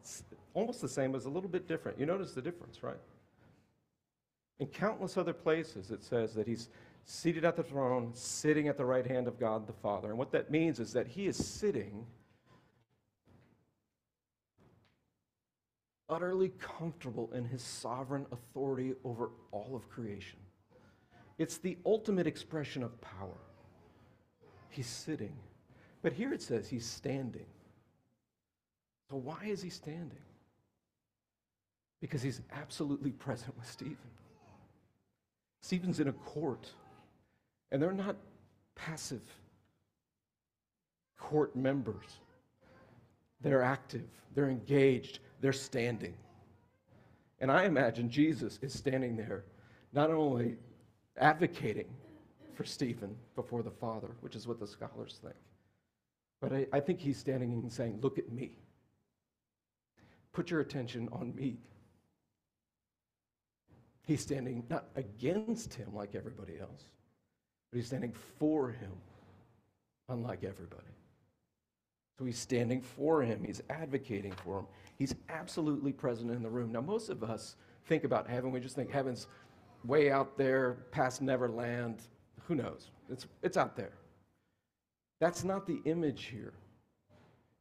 It's 0.00 0.24
almost 0.54 0.80
the 0.80 0.88
same, 0.88 1.14
as 1.14 1.26
a 1.26 1.30
little 1.30 1.48
bit 1.48 1.68
different. 1.68 1.98
You 1.98 2.06
notice 2.06 2.32
the 2.32 2.42
difference, 2.42 2.82
right? 2.82 2.96
In 4.58 4.66
countless 4.68 5.18
other 5.18 5.34
places, 5.34 5.90
it 5.90 6.02
says 6.02 6.32
that 6.34 6.46
he's 6.46 6.68
seated 7.04 7.44
at 7.44 7.56
the 7.56 7.62
throne, 7.62 8.10
sitting 8.14 8.68
at 8.68 8.78
the 8.78 8.84
right 8.84 9.06
hand 9.06 9.28
of 9.28 9.38
God 9.38 9.66
the 9.66 9.72
Father. 9.74 10.08
And 10.08 10.18
what 10.18 10.32
that 10.32 10.50
means 10.50 10.80
is 10.80 10.92
that 10.94 11.06
he 11.06 11.26
is 11.26 11.36
sitting 11.36 12.06
utterly 16.08 16.50
comfortable 16.58 17.30
in 17.34 17.44
his 17.44 17.62
sovereign 17.62 18.26
authority 18.32 18.94
over 19.04 19.30
all 19.50 19.74
of 19.74 19.88
creation. 19.88 20.38
It's 21.38 21.58
the 21.58 21.76
ultimate 21.84 22.26
expression 22.26 22.82
of 22.82 23.00
power. 23.00 23.38
He's 24.70 24.86
sitting. 24.86 25.36
But 26.02 26.12
here 26.12 26.32
it 26.32 26.42
says 26.42 26.68
he's 26.68 26.86
standing. 26.86 27.46
So 29.10 29.16
why 29.16 29.38
is 29.44 29.62
he 29.62 29.70
standing? 29.70 30.18
Because 32.00 32.22
he's 32.22 32.40
absolutely 32.52 33.10
present 33.10 33.56
with 33.56 33.68
Stephen. 33.68 33.96
Stephen's 35.62 36.00
in 36.00 36.08
a 36.08 36.12
court, 36.12 36.70
and 37.72 37.82
they're 37.82 37.92
not 37.92 38.16
passive 38.74 39.22
court 41.18 41.56
members. 41.56 42.20
They're 43.40 43.62
active, 43.62 44.06
they're 44.34 44.48
engaged, 44.48 45.20
they're 45.40 45.52
standing. 45.52 46.14
And 47.40 47.50
I 47.50 47.64
imagine 47.64 48.08
Jesus 48.08 48.58
is 48.62 48.72
standing 48.72 49.16
there, 49.16 49.44
not 49.92 50.10
only 50.10 50.56
advocating 51.18 51.88
for 52.54 52.64
Stephen 52.64 53.14
before 53.34 53.62
the 53.62 53.70
Father, 53.70 54.08
which 54.20 54.34
is 54.34 54.46
what 54.46 54.58
the 54.58 54.66
scholars 54.66 55.18
think, 55.22 55.34
but 56.40 56.52
I, 56.52 56.66
I 56.72 56.80
think 56.80 57.00
he's 57.00 57.18
standing 57.18 57.52
and 57.52 57.72
saying, 57.72 57.98
Look 58.02 58.18
at 58.18 58.30
me. 58.30 58.52
Put 60.32 60.50
your 60.50 60.60
attention 60.60 61.08
on 61.12 61.34
me. 61.34 61.56
He's 64.06 64.20
standing 64.20 64.62
not 64.70 64.86
against 64.94 65.74
him 65.74 65.94
like 65.94 66.14
everybody 66.14 66.60
else, 66.60 66.84
but 67.70 67.78
he's 67.78 67.86
standing 67.86 68.12
for 68.38 68.70
him, 68.70 68.92
unlike 70.08 70.44
everybody. 70.44 70.82
So 72.18 72.24
he's 72.24 72.38
standing 72.38 72.80
for 72.80 73.22
him, 73.22 73.44
he's 73.44 73.62
advocating 73.68 74.32
for 74.32 74.60
him. 74.60 74.66
He's 74.98 75.14
absolutely 75.28 75.92
present 75.92 76.30
in 76.30 76.42
the 76.42 76.48
room. 76.48 76.72
Now, 76.72 76.80
most 76.80 77.10
of 77.10 77.22
us 77.22 77.56
think 77.84 78.04
about 78.04 78.28
heaven, 78.28 78.50
we 78.50 78.60
just 78.60 78.74
think 78.74 78.90
heaven's 78.90 79.26
way 79.84 80.10
out 80.10 80.38
there, 80.38 80.78
past 80.90 81.20
Neverland. 81.20 82.02
Who 82.46 82.54
knows? 82.54 82.90
It's, 83.10 83.26
it's 83.42 83.56
out 83.56 83.76
there. 83.76 83.92
That's 85.20 85.44
not 85.44 85.66
the 85.66 85.80
image 85.84 86.24
here. 86.24 86.54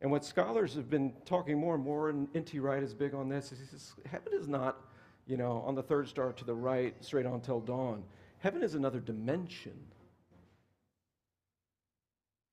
And 0.01 0.11
what 0.11 0.23
scholars 0.23 0.75
have 0.75 0.89
been 0.89 1.13
talking 1.25 1.59
more 1.59 1.75
and 1.75 1.83
more, 1.83 2.09
and 2.09 2.27
N.T. 2.35 2.59
Wright 2.59 2.83
is 2.83 2.93
big 2.93 3.13
on 3.13 3.27
this, 3.27 3.51
is 3.51 3.59
he 3.59 3.65
says, 3.65 3.93
heaven 4.09 4.33
is 4.33 4.47
not, 4.47 4.81
you 5.27 5.35
know, 5.37 5.63
on 5.65 5.75
the 5.75 5.83
third 5.83 6.07
star 6.07 6.31
to 6.33 6.45
the 6.45 6.53
right, 6.53 6.95
straight 7.03 7.25
on 7.25 7.41
till 7.41 7.59
dawn. 7.59 8.03
Heaven 8.39 8.61
is 8.63 8.75
another 8.75 8.99
dimension 8.99 9.73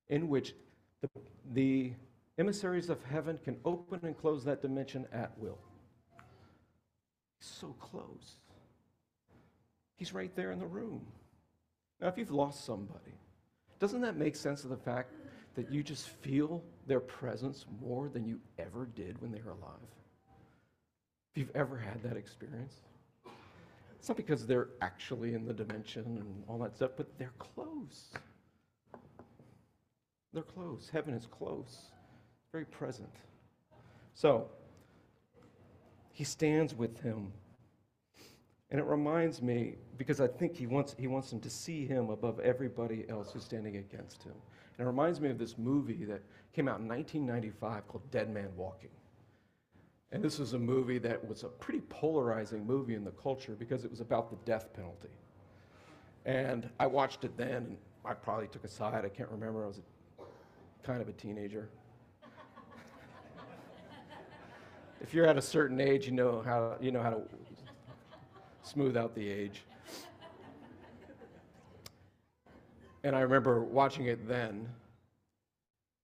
in 0.09 0.29
which 0.29 0.55
the, 1.03 1.09
the 1.53 1.93
emissaries 2.39 2.89
of 2.89 3.03
heaven 3.05 3.39
can 3.45 3.59
open 3.65 4.01
and 4.05 4.17
close 4.17 4.45
that 4.45 4.63
dimension 4.63 5.07
at 5.13 5.37
will. 5.39 5.59
So 7.41 7.75
close. 7.79 8.37
He's 9.97 10.15
right 10.15 10.35
there 10.35 10.53
in 10.53 10.59
the 10.59 10.67
room. 10.67 11.05
Now, 12.01 12.09
if 12.09 12.17
you've 12.17 12.31
lost 12.31 12.65
somebody, 12.65 13.13
doesn't 13.79 14.01
that 14.01 14.17
make 14.17 14.35
sense 14.35 14.65
of 14.65 14.71
the 14.71 14.77
fact 14.77 15.13
that 15.55 15.71
you 15.71 15.83
just 15.83 16.09
feel 16.09 16.63
their 16.87 17.01
presence 17.01 17.67
more 17.81 18.09
than 18.09 18.25
you 18.25 18.41
ever 18.59 18.89
did 18.95 19.21
when 19.21 19.31
they 19.31 19.41
were 19.43 19.53
alive? 19.53 19.91
If 21.35 21.39
you've 21.39 21.55
ever 21.55 21.77
had 21.77 22.03
that 22.03 22.17
experience, 22.17 22.75
it's 23.99 24.09
not 24.09 24.17
because 24.17 24.47
they're 24.47 24.69
actually 24.81 25.35
in 25.35 25.47
the 25.47 25.55
dimension 25.55 26.03
and 26.05 26.45
all 26.49 26.59
that 26.59 26.75
stuff, 26.75 26.93
but 26.97 27.07
they're 27.19 27.35
close. 27.39 28.11
They're 30.33 30.43
close. 30.43 30.89
Heaven 30.93 31.15
is 31.15 31.27
close, 31.27 31.79
very 32.53 32.65
present. 32.65 33.15
So, 34.15 34.49
he 36.12 36.25
stands 36.25 36.75
with 36.75 37.01
him. 37.01 37.33
And 38.71 38.81
it 38.81 38.85
reminds 38.85 39.43
me, 39.43 39.75
because 39.99 40.21
I 40.21 40.27
think 40.27 40.57
he 40.57 40.67
wants, 40.67 40.97
he 40.99 41.07
wants 41.07 41.31
him 41.31 41.41
to 41.41 41.51
see 41.51 41.87
him 41.87 42.09
above 42.09 42.41
everybody 42.41 43.05
else 43.09 43.31
who's 43.33 43.45
standing 43.45 43.77
against 43.77 44.23
him. 44.23 44.33
And 44.79 44.87
it 44.87 44.89
reminds 44.89 45.21
me 45.21 45.29
of 45.29 45.39
this 45.39 45.59
movie 45.59 46.05
that 46.07 46.23
came 46.55 46.69
out 46.69 46.81
in 46.81 46.89
1995 46.89 47.87
called 47.87 48.11
Dead 48.11 48.33
Man 48.33 48.49
Walking. 48.57 48.91
And 50.11 50.23
this 50.23 50.39
was 50.39 50.55
a 50.55 50.59
movie 50.59 50.99
that 50.99 51.27
was 51.27 51.43
a 51.43 51.49
pretty 51.49 51.81
polarizing 51.89 52.67
movie 52.67 52.95
in 52.95 53.05
the 53.05 53.11
culture 53.12 53.57
because 53.59 53.85
it 53.85 53.91
was 53.91 54.01
about 54.01 54.31
the 54.31 54.37
death 54.45 54.73
penalty. 54.75 55.09
And 56.25 56.69
I 56.79 56.87
watched 56.87 57.25
it 57.25 57.37
then, 57.37 57.53
and 57.53 57.77
I 58.05 58.15
probably 58.15 58.47
took 58.47 58.65
a 58.65 58.69
side. 58.69 59.05
I 59.05 59.09
can't 59.09 59.31
remember. 59.31 59.65
I 59.65 59.69
was 59.69 59.79
a, 59.79 59.83
kind 60.83 61.01
of 61.01 61.09
a 61.09 61.12
teenager. 61.12 61.69
if 65.01 65.15
you're 65.15 65.27
at 65.27 65.37
a 65.37 65.43
certain 65.43 65.81
age, 65.81 66.07
you 66.07 66.12
know 66.12 66.43
how 66.43 66.77
you 66.81 66.91
know 66.91 67.03
how 67.03 67.11
to 67.11 67.23
smooth 68.62 68.97
out 68.97 69.15
the 69.15 69.29
age. 69.29 69.62
And 73.05 73.17
I 73.17 73.21
remember 73.21 73.65
watching 73.65 74.07
it 74.07 74.29
then, 74.29 74.69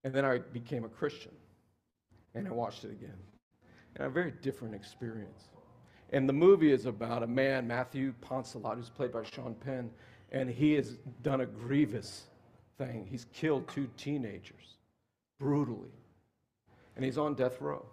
and 0.02 0.12
then 0.12 0.25
I 0.25 0.38
became 0.38 0.85
a 0.85 0.88
Christian, 0.88 1.32
and 2.35 2.49
I 2.49 2.50
watched 2.50 2.85
it 2.85 2.90
again 2.90 3.18
and 3.99 4.06
a 4.06 4.11
very 4.11 4.32
different 4.42 4.75
experience. 4.75 5.49
And 6.11 6.28
the 6.28 6.32
movie 6.32 6.73
is 6.73 6.87
about 6.87 7.23
a 7.23 7.26
man, 7.26 7.66
Matthew 7.66 8.14
Poncelet, 8.20 8.76
who's 8.76 8.88
played 8.88 9.12
by 9.12 9.25
Sean 9.25 9.54
Penn, 9.54 9.90
and 10.32 10.49
he 10.49 10.73
has 10.75 10.99
done 11.23 11.42
a 11.42 11.47
grievous 11.47 12.25
thing. 12.78 13.06
He's 13.11 13.26
killed 13.32 13.68
two 13.68 13.88
teenagers 13.97 14.76
brutally, 15.38 15.92
and 16.97 17.04
he's 17.04 17.18
on 17.18 17.35
death 17.35 17.61
row. 17.61 17.85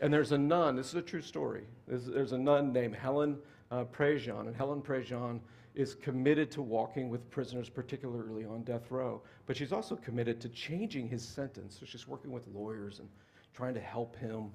And 0.00 0.12
there's 0.12 0.32
a 0.32 0.38
nun, 0.38 0.76
this 0.76 0.88
is 0.88 0.94
a 0.94 1.02
true 1.02 1.20
story. 1.20 1.64
There's, 1.86 2.06
there's 2.06 2.32
a 2.32 2.38
nun 2.38 2.72
named 2.72 2.94
Helen 2.94 3.38
uh, 3.70 3.84
Prejean, 3.84 4.46
and 4.46 4.56
Helen 4.56 4.82
Prejean 4.82 5.40
is 5.74 5.94
committed 5.94 6.50
to 6.50 6.62
walking 6.62 7.08
with 7.08 7.28
prisoners, 7.30 7.68
particularly 7.68 8.44
on 8.44 8.62
death 8.62 8.90
row. 8.90 9.22
But 9.46 9.56
she's 9.56 9.72
also 9.72 9.96
committed 9.96 10.40
to 10.42 10.48
changing 10.50 11.08
his 11.08 11.26
sentence. 11.26 11.78
So 11.78 11.86
she's 11.86 12.06
working 12.06 12.30
with 12.30 12.46
lawyers 12.48 12.98
and 12.98 13.08
trying 13.54 13.74
to 13.74 13.80
help 13.80 14.16
him 14.16 14.50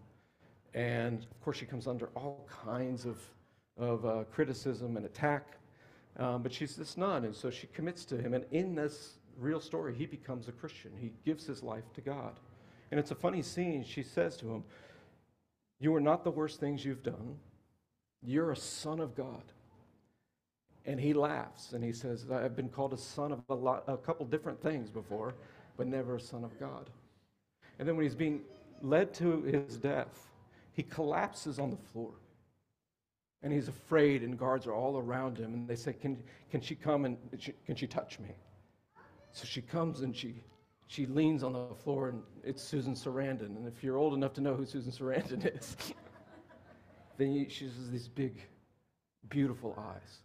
and 0.77 1.23
of 1.23 1.41
course, 1.41 1.57
she 1.57 1.65
comes 1.65 1.87
under 1.87 2.09
all 2.15 2.47
kinds 2.63 3.05
of, 3.05 3.17
of 3.77 4.05
uh, 4.05 4.23
criticism 4.31 4.95
and 4.97 5.05
attack. 5.05 5.57
Um, 6.17 6.41
but 6.41 6.53
she's 6.53 6.75
this 6.75 6.97
nun, 6.97 7.25
and 7.25 7.35
so 7.35 7.49
she 7.49 7.67
commits 7.67 8.05
to 8.05 8.17
him. 8.17 8.33
And 8.33 8.45
in 8.51 8.75
this 8.75 9.16
real 9.39 9.59
story, 9.59 9.93
he 9.95 10.05
becomes 10.05 10.47
a 10.47 10.51
Christian. 10.51 10.91
He 10.99 11.11
gives 11.25 11.45
his 11.45 11.63
life 11.63 11.91
to 11.93 12.01
God. 12.01 12.39
And 12.91 12.99
it's 12.99 13.11
a 13.11 13.15
funny 13.15 13.41
scene. 13.41 13.83
She 13.83 14.03
says 14.03 14.37
to 14.37 14.49
him, 14.49 14.63
You 15.79 15.95
are 15.95 16.01
not 16.01 16.23
the 16.23 16.31
worst 16.31 16.59
things 16.59 16.85
you've 16.85 17.03
done. 17.03 17.37
You're 18.23 18.51
a 18.51 18.55
son 18.55 18.99
of 18.99 19.15
God. 19.15 19.43
And 20.85 20.99
he 20.99 21.13
laughs 21.13 21.73
and 21.73 21.83
he 21.83 21.91
says, 21.91 22.25
I've 22.31 22.55
been 22.55 22.69
called 22.69 22.93
a 22.93 22.97
son 22.97 23.33
of 23.33 23.41
a, 23.49 23.53
lot, 23.53 23.83
a 23.87 23.97
couple 23.97 24.25
different 24.25 24.61
things 24.61 24.89
before, 24.89 25.35
but 25.75 25.85
never 25.85 26.15
a 26.15 26.19
son 26.19 26.45
of 26.45 26.57
God. 26.59 26.89
And 27.77 27.87
then 27.87 27.97
when 27.97 28.05
he's 28.05 28.15
being 28.15 28.41
led 28.81 29.13
to 29.15 29.41
his 29.41 29.77
death, 29.77 30.29
he 30.71 30.83
collapses 30.83 31.59
on 31.59 31.71
the 31.71 31.77
floor. 31.91 32.11
And 33.43 33.53
he's 33.53 33.67
afraid, 33.67 34.23
and 34.23 34.37
guards 34.37 34.65
are 34.65 34.73
all 34.73 34.97
around 34.97 35.37
him. 35.37 35.53
And 35.53 35.67
they 35.67 35.75
say, 35.75 35.93
Can, 35.93 36.17
can 36.49 36.61
she 36.61 36.73
come 36.73 37.05
and 37.05 37.17
can 37.65 37.75
she 37.75 37.85
touch 37.85 38.19
me? 38.19 38.29
So 39.37 39.45
she 39.45 39.61
comes 39.61 40.01
and 40.01 40.15
she, 40.15 40.41
she 40.87 41.05
leans 41.05 41.43
on 41.43 41.53
the 41.53 41.75
floor, 41.75 42.09
and 42.09 42.23
it's 42.43 42.63
Susan 42.63 42.95
Sarandon. 42.95 43.55
And 43.55 43.67
if 43.67 43.83
you're 43.83 43.97
old 43.97 44.15
enough 44.15 44.33
to 44.33 44.41
know 44.41 44.55
who 44.55 44.65
Susan 44.65 44.91
Sarandon 44.91 45.55
is, 45.59 45.77
then 47.19 47.33
you, 47.33 47.47
she 47.47 47.65
has 47.65 47.91
these 47.91 48.07
big, 48.07 48.41
beautiful 49.29 49.77
eyes. 49.77 50.21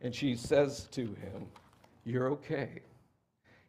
And 0.00 0.14
she 0.14 0.34
says 0.34 0.88
to 0.92 1.02
him, 1.02 1.46
You're 2.06 2.30
okay. 2.30 2.80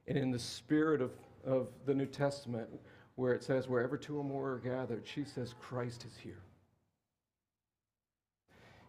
And 0.08 0.18
in 0.18 0.32
the 0.32 0.40
spirit 0.40 1.02
of, 1.02 1.12
of 1.46 1.68
the 1.86 1.94
New 1.94 2.06
Testament, 2.06 2.70
where 3.16 3.34
it 3.34 3.44
says, 3.44 3.68
wherever 3.68 3.98
two 3.98 4.18
or 4.18 4.24
more 4.24 4.52
are 4.52 4.60
gathered, 4.60 5.06
she 5.06 5.26
says, 5.26 5.56
Christ 5.60 6.06
is 6.06 6.18
here. 6.18 6.42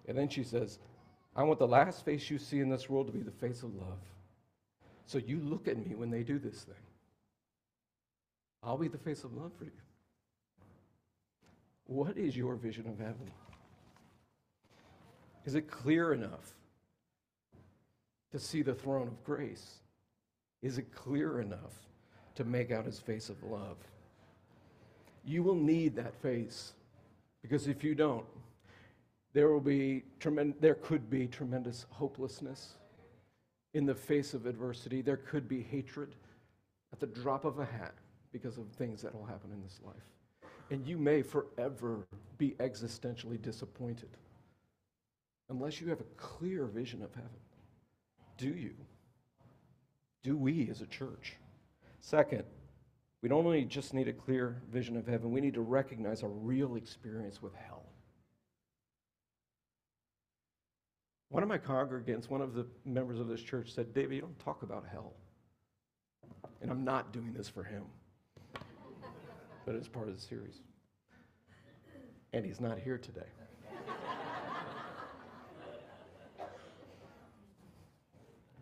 And 0.06 0.16
then 0.16 0.28
she 0.28 0.44
says, 0.44 0.78
I 1.34 1.42
want 1.42 1.58
the 1.58 1.66
last 1.66 2.04
face 2.04 2.30
you 2.30 2.38
see 2.38 2.60
in 2.60 2.68
this 2.68 2.88
world 2.88 3.08
to 3.08 3.12
be 3.12 3.22
the 3.22 3.32
face 3.32 3.64
of 3.64 3.74
love. 3.74 3.98
So 5.06 5.18
you 5.18 5.40
look 5.40 5.68
at 5.68 5.78
me 5.78 5.94
when 5.94 6.10
they 6.10 6.22
do 6.22 6.38
this 6.38 6.62
thing. 6.62 6.74
I'll 8.62 8.76
be 8.76 8.88
the 8.88 8.98
face 8.98 9.22
of 9.22 9.32
love 9.34 9.52
for 9.56 9.64
you. 9.64 9.70
What 11.86 12.18
is 12.18 12.36
your 12.36 12.56
vision 12.56 12.88
of 12.88 12.98
heaven? 12.98 13.30
Is 15.44 15.54
it 15.54 15.70
clear 15.70 16.12
enough 16.12 16.54
to 18.32 18.38
see 18.40 18.62
the 18.62 18.74
throne 18.74 19.06
of 19.06 19.22
grace? 19.22 19.76
Is 20.62 20.78
it 20.78 20.92
clear 20.92 21.40
enough 21.40 21.86
to 22.34 22.42
make 22.42 22.72
out 22.72 22.84
his 22.84 22.98
face 22.98 23.28
of 23.28 23.40
love? 23.44 23.76
You 25.24 25.44
will 25.44 25.54
need 25.54 25.94
that 25.94 26.20
face 26.20 26.72
because 27.42 27.68
if 27.68 27.84
you 27.84 27.94
don't, 27.94 28.26
there 29.32 29.50
will 29.50 29.60
be 29.60 30.02
tremend- 30.18 30.56
there 30.60 30.74
could 30.74 31.08
be 31.08 31.28
tremendous 31.28 31.86
hopelessness 31.90 32.74
in 33.76 33.84
the 33.84 33.94
face 33.94 34.32
of 34.32 34.46
adversity. 34.46 35.02
There 35.02 35.18
could 35.18 35.46
be 35.46 35.62
hatred 35.62 36.14
at 36.94 36.98
the 36.98 37.06
drop 37.06 37.44
of 37.44 37.58
a 37.58 37.64
hat 37.64 37.94
because 38.32 38.56
of 38.56 38.66
things 38.70 39.02
that 39.02 39.14
will 39.14 39.26
happen 39.26 39.52
in 39.52 39.62
this 39.62 39.80
life. 39.84 40.50
And 40.70 40.86
you 40.86 40.96
may 40.96 41.20
forever 41.20 42.06
be 42.38 42.56
existentially 42.58 43.40
disappointed 43.40 44.08
unless 45.50 45.80
you 45.80 45.88
have 45.90 46.00
a 46.00 46.04
clear 46.16 46.64
vision 46.64 47.02
of 47.02 47.14
heaven. 47.14 47.30
Do 48.38 48.48
you? 48.48 48.74
Do 50.22 50.36
we 50.36 50.70
as 50.70 50.80
a 50.80 50.86
church? 50.86 51.36
Second, 52.00 52.44
we 53.20 53.28
don't 53.28 53.44
only 53.44 53.64
just 53.64 53.92
need 53.92 54.08
a 54.08 54.12
clear 54.12 54.56
vision 54.72 54.96
of 54.96 55.06
heaven, 55.06 55.30
we 55.30 55.40
need 55.42 55.54
to 55.54 55.60
recognize 55.60 56.22
a 56.22 56.28
real 56.28 56.76
experience 56.76 57.42
with 57.42 57.54
hell. 57.54 57.85
One 61.36 61.42
of 61.42 61.50
my 61.50 61.58
congregants, 61.58 62.30
one 62.30 62.40
of 62.40 62.54
the 62.54 62.64
members 62.86 63.20
of 63.20 63.28
this 63.28 63.42
church 63.42 63.70
said, 63.70 63.92
David, 63.92 64.14
you 64.14 64.20
don't 64.22 64.38
talk 64.38 64.62
about 64.62 64.86
hell. 64.90 65.12
And 66.62 66.70
I'm 66.70 66.82
not 66.82 67.12
doing 67.12 67.34
this 67.34 67.46
for 67.46 67.62
him, 67.62 67.82
but 69.66 69.74
it's 69.74 69.86
part 69.86 70.08
of 70.08 70.14
the 70.14 70.20
series. 70.22 70.62
And 72.32 72.42
he's 72.42 72.58
not 72.58 72.78
here 72.78 72.96
today. 72.96 73.26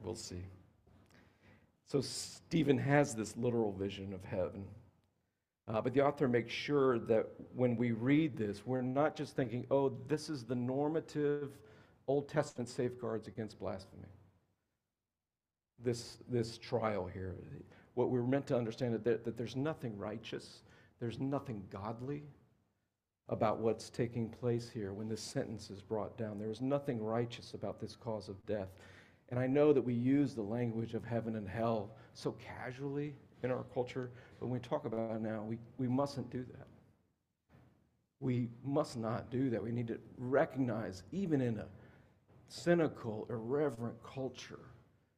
we'll 0.03 0.17
see. 0.17 0.43
So 1.87 2.01
Stephen 2.01 2.77
has 2.79 3.15
this 3.15 3.37
literal 3.37 3.71
vision 3.71 4.13
of 4.13 4.25
heaven. 4.25 4.65
Uh, 5.69 5.81
but 5.81 5.95
the 5.95 6.05
author 6.05 6.27
makes 6.27 6.53
sure 6.53 6.99
that 6.99 7.29
when 7.55 7.77
we 7.77 7.93
read 7.93 8.37
this, 8.37 8.67
we're 8.67 8.83
not 8.83 9.15
just 9.15 9.37
thinking, 9.37 9.65
oh, 9.71 9.97
this 10.09 10.29
is 10.29 10.43
the 10.43 10.57
normative 10.57 11.51
Old 12.07 12.29
Testament 12.29 12.69
safeguards 12.69 13.29
against 13.29 13.59
blasphemy. 13.59 14.09
This, 15.83 16.19
this 16.29 16.59
trial 16.59 17.07
here. 17.07 17.35
What 17.95 18.11
we're 18.11 18.23
meant 18.23 18.47
to 18.49 18.57
understand 18.57 18.95
is 18.95 19.03
that, 19.03 19.25
that 19.25 19.37
there's 19.37 19.57
nothing 19.57 19.97
righteous, 19.99 20.62
there's 21.01 21.19
nothing 21.19 21.64
godly 21.71 22.25
about 23.29 23.59
what's 23.59 23.88
taking 23.88 24.29
place 24.29 24.69
here 24.69 24.93
when 24.93 25.09
this 25.09 25.21
sentence 25.21 25.71
is 25.71 25.81
brought 25.81 26.17
down. 26.19 26.38
There 26.38 26.51
is 26.51 26.61
nothing 26.61 27.03
righteous 27.03 27.55
about 27.55 27.81
this 27.81 27.97
cause 27.97 28.29
of 28.29 28.45
death. 28.47 28.69
And 29.31 29.40
I 29.40 29.47
know 29.47 29.73
that 29.73 29.81
we 29.83 29.95
use 29.95 30.35
the 30.35 30.43
language 30.43 30.95
of 30.95 31.05
heaven 31.05 31.37
and 31.37 31.49
hell 31.49 31.90
so 32.12 32.33
casually 32.33 33.14
in 33.43 33.51
our 33.51 33.64
culture, 33.73 34.11
but 34.38 34.47
when 34.47 34.61
we 34.61 34.69
talk 34.69 34.85
about 34.85 35.17
it 35.17 35.23
now, 35.23 35.43
we, 35.43 35.59
we 35.79 35.88
mustn't 35.88 36.31
do 36.31 36.45
that. 36.53 36.67
We 38.21 38.49
must 38.62 38.97
not 38.97 39.31
do 39.31 39.51
that. 39.51 39.62
We 39.62 39.73
need 39.73 39.88
to 39.88 39.99
recognize, 40.19 41.03
even 41.12 41.40
in 41.40 41.59
a 41.59 41.67
cynical, 42.62 43.27
irreverent 43.31 43.97
culture, 44.03 44.61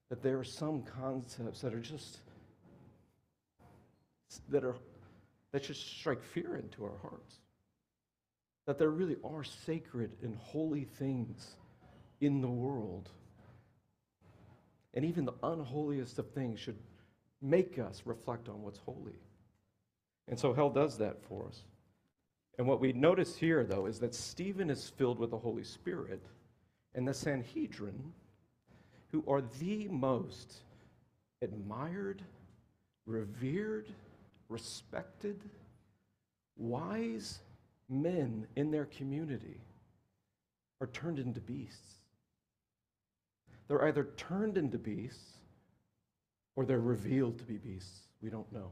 that 0.09 0.23
there 0.23 0.39
are 0.39 0.45
some 0.45 0.83
concepts 0.83 1.61
that 1.61 1.75
are 1.75 1.81
just 1.81 2.19
that 4.49 4.65
are 4.65 4.77
that 5.53 5.65
should 5.65 5.77
strike 5.77 6.23
fear 6.23 6.57
into 6.57 6.85
our 6.85 6.99
hearts. 7.03 7.37
That 8.67 8.79
there 8.79 8.91
really 8.91 9.17
are 9.25 9.45
sacred 9.45 10.17
and 10.23 10.35
holy 10.37 10.85
things 10.85 11.57
in 12.21 12.41
the 12.41 12.49
world 12.49 13.11
and 14.97 15.05
even 15.05 15.27
the 15.27 15.35
unholiest 15.43 16.19
of 16.19 16.31
things 16.31 16.59
should 16.59 16.79
make 17.43 17.79
us 17.79 18.03
reflect 18.07 18.49
on 18.49 18.63
what's 18.63 18.79
holy. 18.79 19.21
And 20.27 20.39
so 20.39 20.55
hell 20.55 20.71
does 20.71 20.97
that 20.99 21.23
for 21.23 21.47
us. 21.47 21.63
And 22.59 22.67
what 22.67 22.81
we 22.81 22.95
notice 22.95 23.37
here, 23.37 23.63
though, 23.63 23.85
is 23.85 23.99
that 24.01 24.15
Stephen 24.15 24.71
is 24.71 24.89
filled 24.89 25.19
with 25.19 25.31
the 25.31 25.39
Holy 25.39 25.63
Spirit, 25.63 26.23
and 26.97 27.07
the 27.07 27.15
Sanhedrin, 27.15 28.13
who 29.13 29.23
are 29.29 29.43
the 29.61 29.87
most 29.89 30.55
admired, 31.43 32.23
revered, 33.05 33.87
respected, 34.49 35.39
wise 36.57 37.41
men 37.89 38.47
in 38.57 38.71
their 38.71 38.87
community, 38.87 39.61
are 40.81 40.87
turned 40.89 41.19
into 41.19 41.41
beasts. 41.41 41.97
They're 43.69 43.85
either 43.85 44.09
turned 44.17 44.57
into 44.57 44.79
beasts 44.79 45.37
or 46.55 46.65
they're 46.65 46.81
revealed 46.81 47.39
to 47.39 47.45
be 47.45 47.59
beasts. 47.59 48.01
We 48.23 48.31
don't 48.31 48.51
know. 48.53 48.71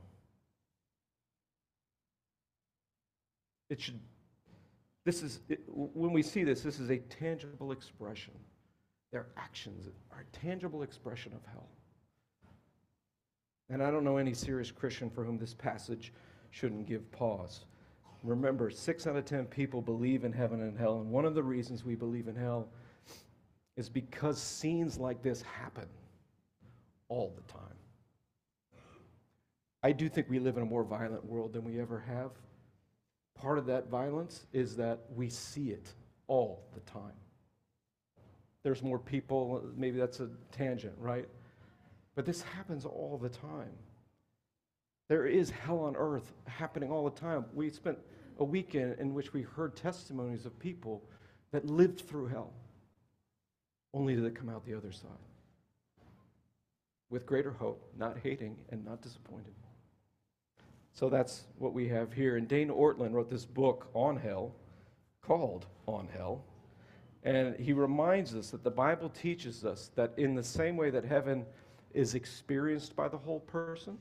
It 3.69 3.81
should, 3.81 4.01
this 5.05 5.23
is, 5.23 5.41
when 5.69 6.13
we 6.13 6.23
see 6.23 6.45
this, 6.45 6.63
this 6.63 6.81
is 6.81 6.91
a 6.91 6.99
tangible 6.99 7.73
expression. 7.73 8.35
Their 9.13 9.27
actions 9.37 9.89
are 10.11 10.21
a 10.21 10.37
tangible 10.37 10.83
expression 10.83 11.33
of 11.35 11.41
hell. 11.53 11.69
And 13.71 13.83
I 13.83 13.91
don't 13.91 14.05
know 14.05 14.17
any 14.17 14.35
serious 14.35 14.71
Christian 14.71 15.11
for 15.11 15.25
whom 15.25 15.39
this 15.39 15.55
passage 15.55 16.13
shouldn't 16.51 16.87
give 16.87 17.11
pause. 17.13 17.65
Remember, 18.23 18.71
six 18.71 19.07
out 19.07 19.17
of 19.17 19.25
ten 19.25 19.45
people 19.45 19.83
believe 19.83 20.25
in 20.25 20.33
heaven 20.33 20.63
and 20.63 20.79
hell, 20.79 21.01
and 21.01 21.11
one 21.11 21.25
of 21.25 21.35
the 21.35 21.43
reasons 21.43 21.85
we 21.85 21.95
believe 21.95 22.29
in 22.29 22.35
hell 22.35 22.69
is 23.77 23.89
because 23.89 24.41
scenes 24.41 24.99
like 24.99 25.23
this 25.23 25.43
happen 25.43 25.89
all 27.09 27.35
the 27.37 27.53
time. 27.53 27.61
I 29.83 29.93
do 29.93 30.09
think 30.09 30.31
we 30.31 30.39
live 30.39 30.57
in 30.57 30.63
a 30.63 30.67
more 30.67 30.85
violent 30.85 31.25
world 31.25 31.53
than 31.53 31.65
we 31.65 31.79
ever 31.79 32.01
have. 32.01 32.31
Part 33.45 33.59
of 33.59 33.67
that 33.67 33.91
violence 33.91 34.47
is 34.55 34.75
that 34.77 35.01
we 35.15 35.29
see 35.29 35.69
it 35.69 35.93
all 36.29 36.65
the 36.73 36.81
time. 36.91 37.13
There's 38.63 38.83
more 38.83 38.99
people, 38.99 39.63
maybe 39.77 39.99
that's 39.99 40.21
a 40.21 40.31
tangent, 40.51 40.95
right? 40.99 41.29
But 42.15 42.25
this 42.25 42.41
happens 42.41 42.87
all 42.87 43.21
the 43.21 43.29
time. 43.29 43.69
There 45.11 45.27
is 45.27 45.51
hell 45.51 45.81
on 45.81 45.95
earth 45.95 46.33
happening 46.47 46.91
all 46.91 47.05
the 47.05 47.21
time. 47.21 47.45
We 47.53 47.69
spent 47.69 47.99
a 48.39 48.45
weekend 48.45 48.97
in 48.99 49.13
which 49.13 49.35
we 49.35 49.43
heard 49.43 49.77
testimonies 49.77 50.47
of 50.47 50.59
people 50.59 51.03
that 51.53 51.67
lived 51.67 52.01
through 52.09 52.29
hell, 52.29 52.55
only 53.93 54.17
to 54.17 54.31
come 54.31 54.49
out 54.49 54.65
the 54.65 54.75
other 54.75 54.91
side 54.91 55.11
with 57.11 57.27
greater 57.27 57.53
hope, 57.53 57.93
not 57.99 58.17
hating 58.23 58.57
and 58.71 58.83
not 58.87 59.03
disappointed. 59.03 59.53
So 60.95 61.09
that's 61.09 61.43
what 61.59 61.75
we 61.75 61.89
have 61.89 62.13
here. 62.13 62.37
And 62.37 62.47
Dane 62.47 62.69
Ortlund 62.69 63.13
wrote 63.13 63.29
this 63.29 63.45
book 63.45 63.89
on 63.95 64.17
hell 64.17 64.55
called 65.21 65.67
On 65.87 66.07
Hell. 66.07 66.45
And 67.25 67.57
he 67.57 67.73
reminds 67.73 68.35
us 68.35 68.51
that 68.51 68.63
the 68.63 68.71
Bible 68.71 69.09
teaches 69.09 69.65
us 69.65 69.91
that 69.97 70.13
in 70.17 70.35
the 70.35 70.43
same 70.45 70.77
way 70.77 70.91
that 70.91 71.05
heaven 71.05 71.45
is 71.95 72.15
experienced 72.15 72.95
by 72.95 73.09
the 73.09 73.17
whole 73.17 73.41
person, 73.41 73.99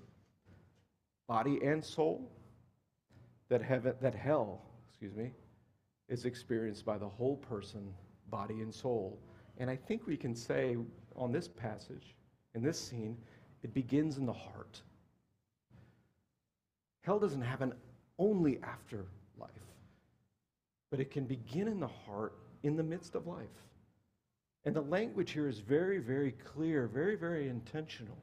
body 1.27 1.59
and 1.63 1.83
soul, 1.83 2.29
that 3.49 3.61
heaven 3.61 3.95
that 4.01 4.13
hell, 4.13 4.61
excuse 4.89 5.15
me, 5.15 5.31
is 6.09 6.25
experienced 6.25 6.85
by 6.85 6.97
the 6.97 7.07
whole 7.07 7.37
person, 7.37 7.93
body 8.29 8.61
and 8.61 8.73
soul. 8.73 9.19
And 9.57 9.69
I 9.69 9.75
think 9.75 10.05
we 10.05 10.17
can 10.17 10.35
say 10.35 10.77
on 11.15 11.31
this 11.31 11.47
passage, 11.47 12.15
in 12.53 12.61
this 12.61 12.79
scene, 12.79 13.17
it 13.63 13.73
begins 13.73 14.17
in 14.17 14.25
the 14.25 14.33
heart. 14.33 14.81
Hell 17.03 17.19
doesn't 17.19 17.41
happen 17.41 17.73
only 18.17 18.59
after 18.63 19.05
life, 19.39 19.49
but 20.89 20.99
it 20.99 21.11
can 21.11 21.25
begin 21.25 21.67
in 21.67 21.79
the 21.79 21.87
heart 21.87 22.33
in 22.63 22.75
the 22.75 22.83
midst 22.83 23.15
of 23.15 23.27
life. 23.27 23.47
And 24.65 24.73
the 24.73 24.81
language 24.81 25.31
here 25.31 25.49
is 25.49 25.59
very, 25.59 25.99
very 25.99 26.31
clear, 26.31 26.87
very, 26.87 27.15
very 27.15 27.49
intentional. 27.49 28.17